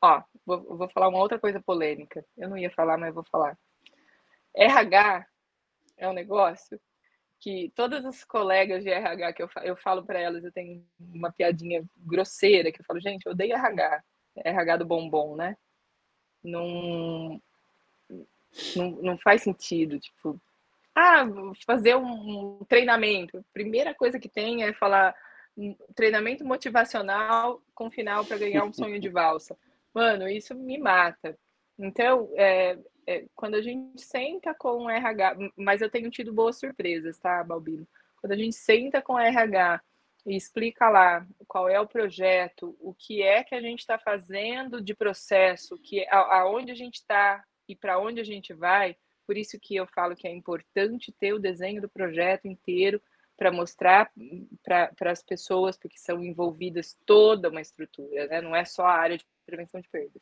[0.02, 2.24] ó, vou, vou falar uma outra coisa polêmica.
[2.36, 3.58] Eu não ia falar, mas vou falar.
[4.54, 5.26] RH
[5.96, 6.80] é um negócio
[7.38, 11.32] que todas as colegas de RH que eu, eu falo para elas, eu tenho uma
[11.32, 14.02] piadinha grosseira que eu falo, gente, eu odeio RH,
[14.36, 15.56] RH do bombom, né?
[16.42, 17.40] Não,
[18.76, 20.40] não, não faz sentido, tipo,
[20.94, 21.24] ah,
[21.66, 23.44] fazer um treinamento.
[23.52, 25.14] Primeira coisa que tem é falar
[25.56, 29.56] um treinamento motivacional com final para ganhar um sonho de valsa.
[29.94, 31.36] Mano, isso me mata.
[31.78, 36.58] Então, é, é, quando a gente senta com o RH, mas eu tenho tido boas
[36.58, 37.86] surpresas, tá, Balbino?
[38.20, 39.80] Quando a gente senta com o RH
[40.26, 44.80] e explica lá qual é o projeto, o que é que a gente está fazendo
[44.80, 48.96] de processo, que aonde a gente está e para onde a gente vai,
[49.30, 53.00] por isso que eu falo que é importante ter o desenho do projeto inteiro
[53.36, 54.10] para mostrar
[54.64, 58.40] para as pessoas, porque são envolvidas toda uma estrutura, né?
[58.40, 60.20] não é só a área de prevenção de perdas.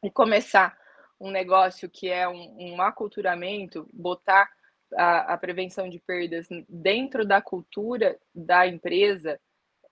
[0.00, 0.78] E começar
[1.18, 4.48] um negócio que é um, um aculturamento, botar
[4.94, 9.40] a, a, prevenção de perdas dentro da cultura da empresa,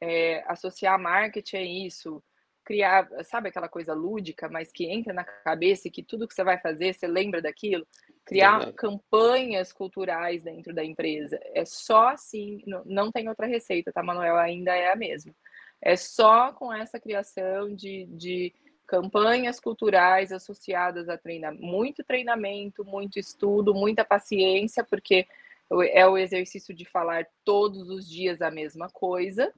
[0.00, 2.22] é, associar marketing a isso,
[2.66, 6.42] criar, sabe aquela coisa lúdica, mas que entra na cabeça e que tudo que você
[6.42, 7.86] vai fazer, você lembra daquilo?
[8.24, 11.38] Criar campanhas culturais dentro da empresa.
[11.54, 14.36] É só assim, não tem outra receita, tá, Manuel?
[14.36, 15.32] Ainda é a mesma.
[15.80, 18.52] É só com essa criação de, de
[18.84, 25.24] campanhas culturais associadas a treinamento, muito treinamento, muito estudo, muita paciência, porque
[25.92, 29.52] é o exercício de falar todos os dias a mesma coisa,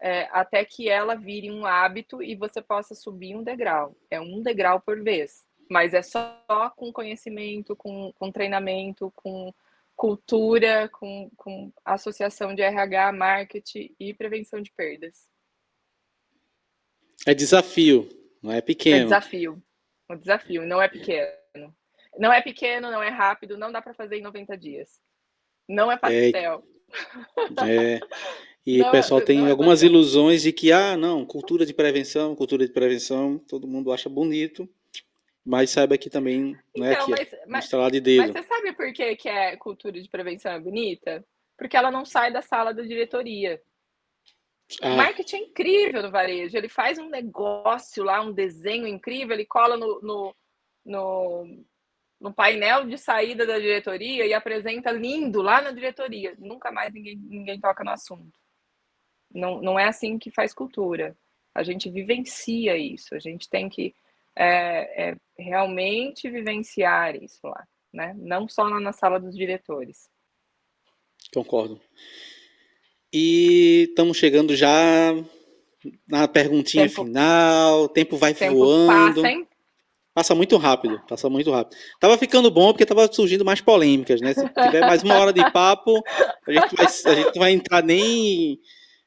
[0.00, 3.96] é, até que ela vire um hábito e você possa subir um degrau.
[4.10, 6.42] É um degrau por vez, mas é só
[6.76, 9.52] com conhecimento, com, com treinamento, com
[9.94, 15.28] cultura, com, com associação de RH, marketing e prevenção de perdas.
[17.26, 18.08] É desafio,
[18.42, 19.02] não é pequeno.
[19.02, 19.62] É desafio.
[20.08, 21.76] Um desafio, não é pequeno.
[22.18, 25.00] Não é pequeno, não é rápido, não dá para fazer em 90 dias.
[25.68, 26.64] Não é pastel.
[27.62, 28.00] É, é.
[28.66, 32.66] E não, o pessoal tem algumas ilusões de que, ah, não, cultura de prevenção, cultura
[32.66, 34.68] de prevenção, todo mundo acha bonito,
[35.44, 38.20] mas saiba que também não é então, aqui, mas, mas, de dedo.
[38.20, 41.24] Mas você sabe por que, que é cultura de prevenção é bonita?
[41.56, 43.60] Porque ela não sai da sala da diretoria.
[44.82, 44.92] Ah.
[44.92, 46.56] O marketing é incrível no varejo.
[46.56, 50.36] Ele faz um negócio lá, um desenho incrível, ele cola no, no,
[50.84, 51.64] no,
[52.20, 56.36] no painel de saída da diretoria e apresenta lindo lá na diretoria.
[56.38, 58.38] Nunca mais ninguém, ninguém toca no assunto.
[59.32, 61.16] Não, não é assim que faz cultura.
[61.54, 63.94] A gente vivencia isso, a gente tem que
[64.36, 68.14] é, é, realmente vivenciar isso lá, né?
[68.16, 70.08] Não só na sala dos diretores.
[71.34, 71.80] Concordo.
[73.12, 75.12] E estamos chegando já
[76.08, 79.16] na perguntinha tempo, final, o tempo vai tempo voando.
[79.16, 79.48] Passa, hein?
[80.12, 81.78] Passa muito rápido, passa muito rápido.
[81.98, 84.34] Tava ficando bom porque tava surgindo mais polêmicas, né?
[84.34, 86.02] Se tiver mais uma hora de papo,
[86.46, 88.58] a gente vai, a gente vai entrar nem,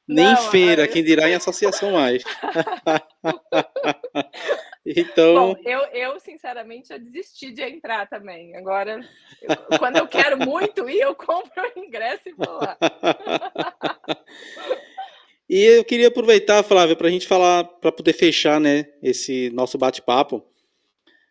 [0.07, 2.23] nem não, feira, quem dirá em associação mais.
[4.85, 5.35] então.
[5.35, 8.55] Bom, eu, eu, sinceramente, já desisti de entrar também.
[8.55, 8.99] Agora,
[9.41, 12.77] eu, quando eu quero muito ir, eu compro o ingresso e vou lá.
[15.49, 19.77] E eu queria aproveitar, Flávia, para a gente falar, para poder fechar né, esse nosso
[19.77, 20.43] bate-papo.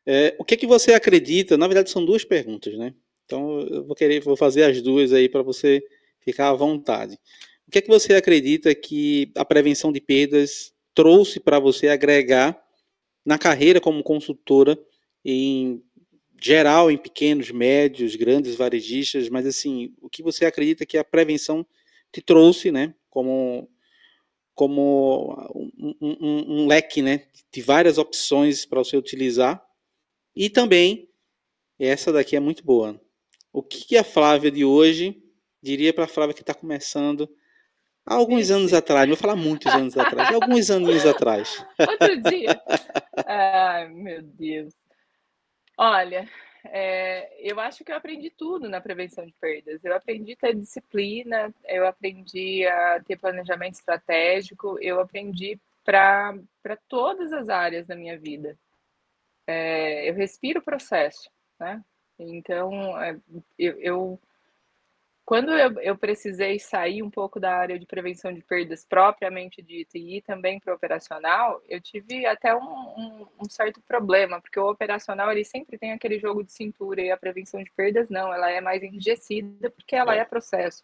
[0.06, 1.56] É, o que, que você acredita?
[1.56, 2.94] Na verdade, são duas perguntas, né?
[3.24, 5.82] Então, eu vou querer, vou fazer as duas aí para você
[6.20, 7.18] ficar à vontade.
[7.66, 12.60] O que é que você acredita que a prevenção de perdas trouxe para você agregar
[13.24, 14.78] na carreira como consultora
[15.24, 15.82] em
[16.40, 21.64] geral, em pequenos, médios, grandes varejistas, mas assim, o que você acredita que a prevenção
[22.12, 23.68] te trouxe, né, como
[24.54, 29.64] como um, um, um leque, né, de várias opções para você utilizar
[30.36, 31.08] e também,
[31.78, 33.00] essa daqui é muito boa.
[33.52, 35.22] O que a Flávia de hoje
[35.62, 37.28] diria para a Flávia que está começando
[38.06, 41.64] há alguns anos atrás, não vou falar muitos anos atrás, alguns aninhos atrás.
[41.78, 42.60] Outro dia.
[43.26, 44.74] Ai, meu Deus.
[45.76, 46.28] Olha,
[46.64, 49.84] é, eu acho que eu aprendi tudo na prevenção de perdas.
[49.84, 56.36] Eu aprendi a ter disciplina, eu aprendi a ter planejamento estratégico, eu aprendi para
[56.88, 58.56] todas as áreas da minha vida
[59.46, 61.82] é, eu respiro o processo, né?
[62.18, 63.16] Então, é,
[63.58, 64.20] eu, eu,
[65.24, 69.96] quando eu, eu, precisei sair um pouco da área de prevenção de perdas propriamente dita
[69.96, 74.58] e ir também para o operacional, eu tive até um, um, um, certo problema, porque
[74.58, 78.34] o operacional ele sempre tem aquele jogo de cintura e a prevenção de perdas não,
[78.34, 80.82] ela é mais enrijecida porque ela é, é processo.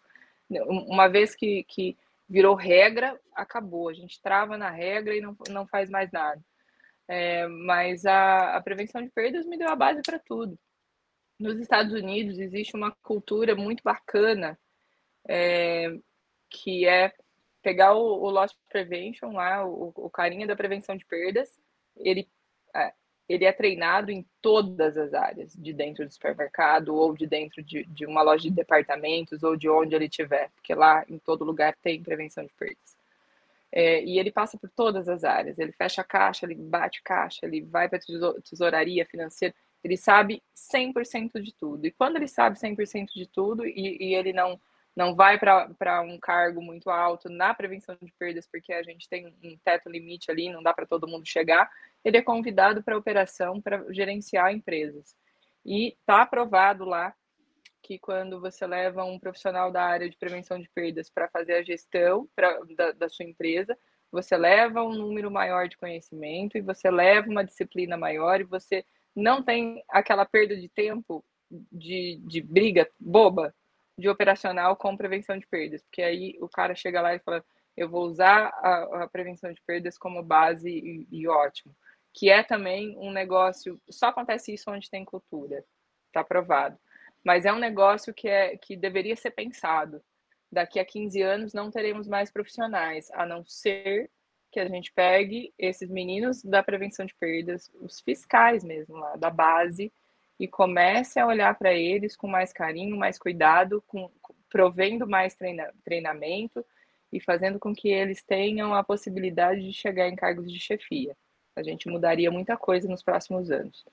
[0.49, 5.67] Uma vez que, que virou regra, acabou, a gente trava na regra e não, não
[5.67, 6.41] faz mais nada.
[7.07, 10.57] É, mas a, a prevenção de perdas me deu a base para tudo.
[11.39, 14.59] Nos Estados Unidos existe uma cultura muito bacana
[15.27, 15.97] é,
[16.49, 17.13] que é
[17.61, 21.59] pegar o, o loss prevention lá, o, o, carinha da prevenção de perdas,
[21.97, 22.27] ele
[22.75, 22.93] é,
[23.27, 27.85] ele é treinado em todas as áreas, de dentro do supermercado, ou de dentro de,
[27.85, 31.75] de uma loja de departamentos, ou de onde ele estiver, porque lá em todo lugar
[31.81, 32.97] tem prevenção de perdas.
[33.71, 35.59] É, e ele passa por todas as áreas.
[35.59, 39.53] Ele fecha a caixa, ele bate caixa, ele vai para a tesouraria financeira.
[39.83, 41.85] Ele sabe 100% de tudo.
[41.85, 44.59] E quando ele sabe 100% de tudo e, e ele não,
[44.95, 49.27] não vai para um cargo muito alto na prevenção de perdas, porque a gente tem
[49.43, 51.69] um teto limite ali, não dá para todo mundo chegar,
[52.03, 55.15] ele é convidado para operação para gerenciar empresas.
[55.65, 57.13] E está aprovado lá
[57.81, 61.63] que quando você leva um profissional da área de prevenção de perdas para fazer a
[61.63, 63.77] gestão pra, da, da sua empresa,
[64.11, 68.83] você leva um número maior de conhecimento e você leva uma disciplina maior e você
[69.15, 73.53] não tem aquela perda de tempo de, de briga boba
[73.97, 77.43] de operacional com prevenção de perdas, porque aí o cara chega lá e fala,
[77.75, 81.75] eu vou usar a, a prevenção de perdas como base e, e, ótimo,
[82.13, 85.63] que é também um negócio, só acontece isso onde tem cultura,
[86.13, 86.77] tá provado
[87.23, 90.01] mas é um negócio que, é, que deveria ser pensado.
[90.51, 94.09] Daqui a 15 anos não teremos mais profissionais, a não ser
[94.51, 99.29] que a gente pegue esses meninos da prevenção de perdas, os fiscais mesmo lá, da
[99.29, 99.91] base,
[100.39, 104.09] e comece a olhar para eles com mais carinho, mais cuidado, com,
[104.49, 106.65] provendo mais treina, treinamento
[107.11, 111.15] e fazendo com que eles tenham a possibilidade de chegar em cargos de chefia.
[111.55, 113.85] A gente mudaria muita coisa nos próximos anos.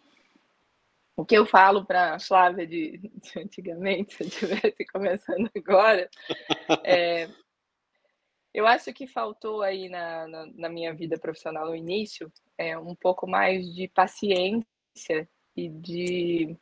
[1.16, 6.09] O que eu falo para a Flávia de, de, antigamente, se eu estivesse começando agora,
[6.84, 7.28] é,
[8.57, 12.94] eu acho que faltou aí na, na, na, minha vida profissional no início é, um
[12.94, 16.57] pouco mais de paciência e de.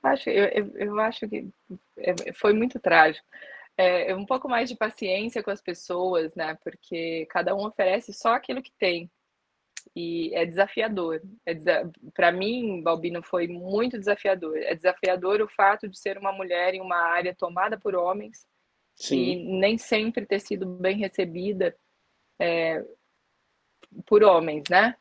[0.00, 1.48] Acho, eu, eu, eu acho que
[1.98, 3.26] é, foi muito trágico.
[3.76, 6.56] É, um pouco mais de paciência com as pessoas, né?
[6.62, 9.10] Porque cada um oferece só aquilo que tem
[9.96, 11.20] e é desafiador.
[11.44, 11.90] É desa...
[12.14, 14.56] Para mim, Balbino, foi muito desafiador.
[14.58, 18.48] É desafiador o fato de ser uma mulher em uma área tomada por homens
[19.00, 19.16] Sim.
[19.16, 21.74] e nem sempre ter sido bem recebida
[22.38, 22.84] é,
[24.06, 24.94] por homens, né?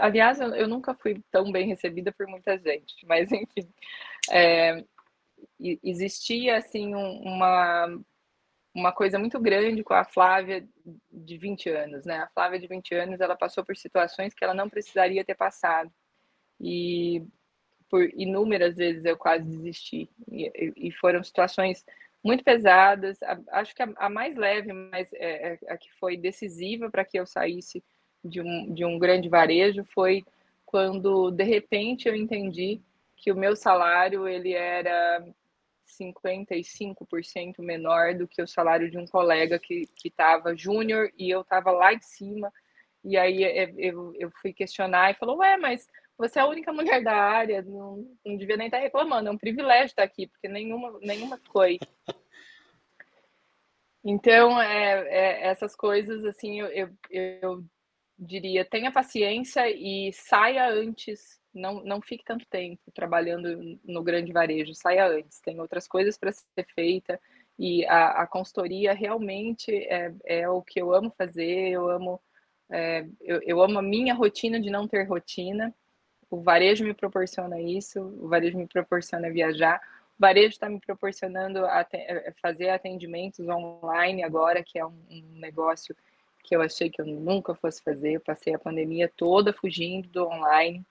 [0.00, 3.68] aliás, eu nunca fui tão bem recebida por muita gente, mas enfim,
[4.30, 4.84] é,
[5.82, 7.88] existia assim uma
[8.74, 10.66] uma coisa muito grande com a Flávia
[11.12, 12.18] de 20 anos, né?
[12.18, 15.92] A Flávia de 20 anos, ela passou por situações que ela não precisaria ter passado.
[16.60, 17.24] E
[17.88, 20.10] por inúmeras vezes eu quase desisti.
[20.28, 21.84] E, e foram situações
[22.24, 23.18] muito pesadas.
[23.48, 27.18] Acho que a, a mais leve, mas é, é, a que foi decisiva para que
[27.18, 27.84] eu saísse
[28.24, 30.24] de um, de um grande varejo foi
[30.64, 32.80] quando de repente eu entendi
[33.14, 35.22] que o meu salário ele era
[35.86, 41.70] 55% menor do que o salário de um colega que estava júnior e eu estava
[41.70, 42.50] lá em cima.
[43.04, 45.86] E aí é, eu, eu fui questionar e falou, ué, mas
[46.16, 49.38] você é a única mulher da área, não, não devia nem estar reclamando, é um
[49.38, 51.78] privilégio estar aqui, porque nenhuma, nenhuma foi.
[54.04, 57.64] Então, é, é, essas coisas, assim, eu, eu, eu
[58.18, 64.74] diria, tenha paciência e saia antes, não, não fique tanto tempo trabalhando no grande varejo,
[64.74, 67.18] saia antes, tem outras coisas para ser feita,
[67.58, 72.20] e a, a consultoria realmente é, é o que eu amo fazer, eu amo,
[72.70, 75.74] é, eu, eu amo a minha rotina de não ter rotina,
[76.34, 79.80] o varejo me proporciona isso, o varejo me proporciona viajar,
[80.18, 85.94] o varejo está me proporcionando é, fazer atendimentos online agora, que é um, um negócio
[86.42, 88.14] que eu achei que eu nunca fosse fazer.
[88.14, 90.84] Eu passei a pandemia toda fugindo do online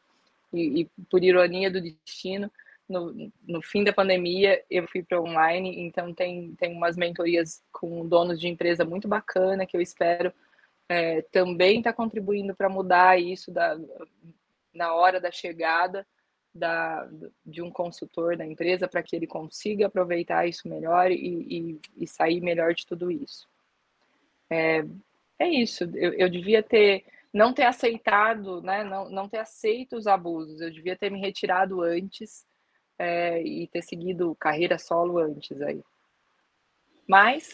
[0.54, 2.50] e, e por ironia do destino,
[2.88, 5.82] no, no fim da pandemia eu fui para online.
[5.82, 10.32] Então tem tem umas mentorias com donos de empresa muito bacana que eu espero
[10.88, 13.78] é, também estar tá contribuindo para mudar isso da
[14.74, 16.06] na hora da chegada
[16.54, 17.10] da,
[17.46, 22.08] de um consultor da empresa para que ele consiga aproveitar isso melhor e, e, e
[22.08, 23.48] sair melhor de tudo isso.
[24.50, 24.86] É,
[25.40, 30.06] é isso, eu, eu devia ter não ter aceitado, né, não, não ter aceito os
[30.06, 32.46] abusos, eu devia ter me retirado antes
[33.00, 35.82] é, e ter seguido carreira solo antes aí.
[37.08, 37.52] Mas,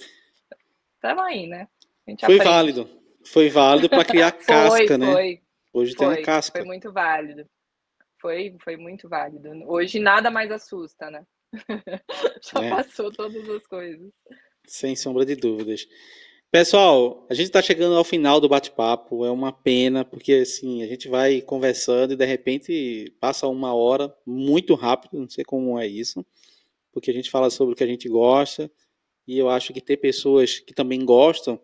[0.96, 1.68] estamos aí, né?
[2.06, 2.44] Foi aprende.
[2.44, 2.90] válido,
[3.24, 5.14] foi válido para criar casca, foi, né?
[5.14, 5.42] Foi,
[5.74, 6.60] Hoje foi, tem uma casca.
[6.60, 7.46] Foi muito válido.
[8.20, 9.50] Foi, foi muito válido.
[9.68, 11.26] Hoje nada mais assusta, né?
[12.54, 12.70] Já é.
[12.70, 14.12] passou todas as coisas.
[14.66, 15.88] Sem sombra de dúvidas.
[16.52, 19.24] Pessoal, a gente está chegando ao final do bate-papo.
[19.24, 24.14] É uma pena, porque assim, a gente vai conversando e de repente passa uma hora
[24.26, 26.26] muito rápido, não sei como é isso,
[26.92, 28.70] porque a gente fala sobre o que a gente gosta,
[29.28, 31.62] e eu acho que ter pessoas que também gostam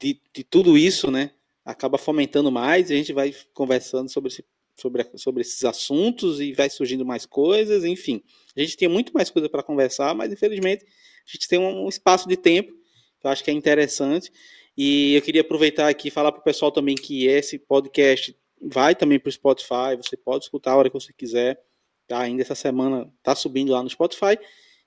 [0.00, 1.30] de, de tudo isso, né?
[1.64, 4.44] Acaba fomentando mais e a gente vai conversando sobre, esse,
[4.76, 8.22] sobre, sobre esses assuntos e vai surgindo mais coisas, enfim.
[8.56, 12.28] A gente tem muito mais coisa para conversar, mas infelizmente a gente tem um espaço
[12.28, 12.72] de tempo
[13.20, 14.32] que eu acho que é interessante.
[14.76, 18.94] E eu queria aproveitar aqui e falar para o pessoal também que esse podcast vai
[18.94, 21.60] também para o Spotify, você pode escutar a hora que você quiser.
[22.06, 22.20] Tá?
[22.20, 24.38] Ainda essa semana está subindo lá no Spotify.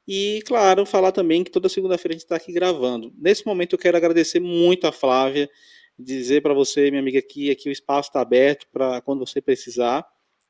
[0.07, 3.13] E, claro, falar também que toda segunda-feira a gente está aqui gravando.
[3.17, 5.49] Nesse momento eu quero agradecer muito a Flávia
[5.97, 10.05] dizer para você, minha amiga, que aqui o espaço está aberto para quando você precisar,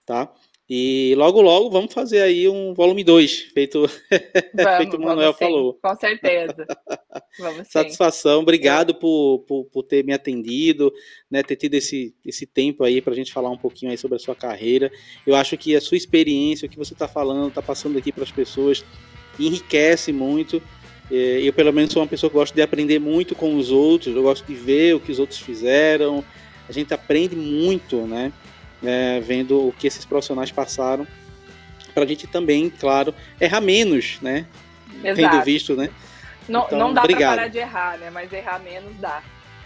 [0.05, 0.33] tá?
[0.67, 3.81] E logo, logo vamos fazer aí um volume 2, feito,
[4.55, 5.79] vamos, feito o Manuel sim, falou.
[5.79, 6.65] Com certeza.
[7.37, 10.91] Vamos Satisfação, obrigado por, por, por, ter me atendido,
[11.29, 14.15] né, ter tido esse, esse tempo aí para a gente falar um pouquinho aí sobre
[14.15, 14.89] a sua carreira.
[15.27, 18.23] Eu acho que a sua experiência, o que você está falando, está passando aqui para
[18.23, 18.85] as pessoas,
[19.37, 20.63] enriquece muito.
[21.11, 24.15] É, eu, pelo menos, sou uma pessoa que gosta de aprender muito com os outros,
[24.15, 26.23] eu gosto de ver o que os outros fizeram.
[26.67, 28.31] A gente aprende muito, né?
[28.83, 31.07] É, vendo o que esses profissionais passaram.
[31.93, 34.45] Para a gente também, claro, errar menos, né?
[35.03, 35.15] Exato.
[35.15, 35.89] Tendo visto, né?
[36.47, 38.09] Não, então, não dá para parar de errar, né?
[38.09, 39.21] Mas errar menos dá.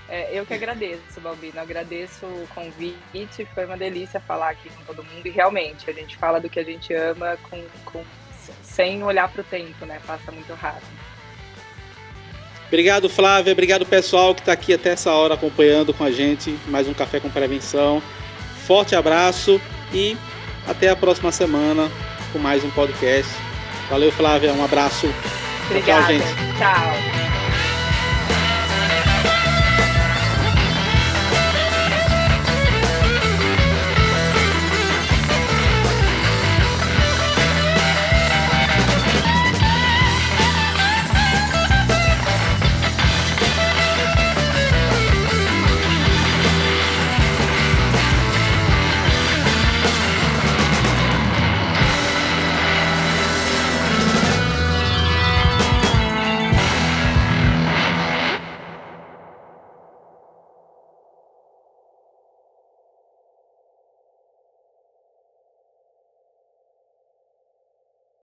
[0.08, 1.60] É, eu que agradeço, Balbino.
[1.60, 3.46] Agradeço o convite.
[3.54, 5.26] Foi uma delícia falar aqui com todo mundo.
[5.26, 8.04] E realmente, a gente fala do que a gente ama com, com
[8.64, 10.00] sem olhar para o tempo, né?
[10.06, 10.99] Passa muito rápido.
[12.70, 13.52] Obrigado, Flávia.
[13.52, 16.56] Obrigado, pessoal, que está aqui até essa hora acompanhando com a gente.
[16.68, 18.02] Mais um Café com Prevenção.
[18.66, 19.60] Forte abraço
[19.92, 20.16] e
[20.68, 21.90] até a próxima semana
[22.32, 23.32] com mais um podcast.
[23.90, 24.54] Valeu, Flávia.
[24.54, 25.12] Um abraço.
[25.68, 26.04] Obrigada.
[26.04, 26.58] Tchau, gente.
[26.60, 27.49] Tchau.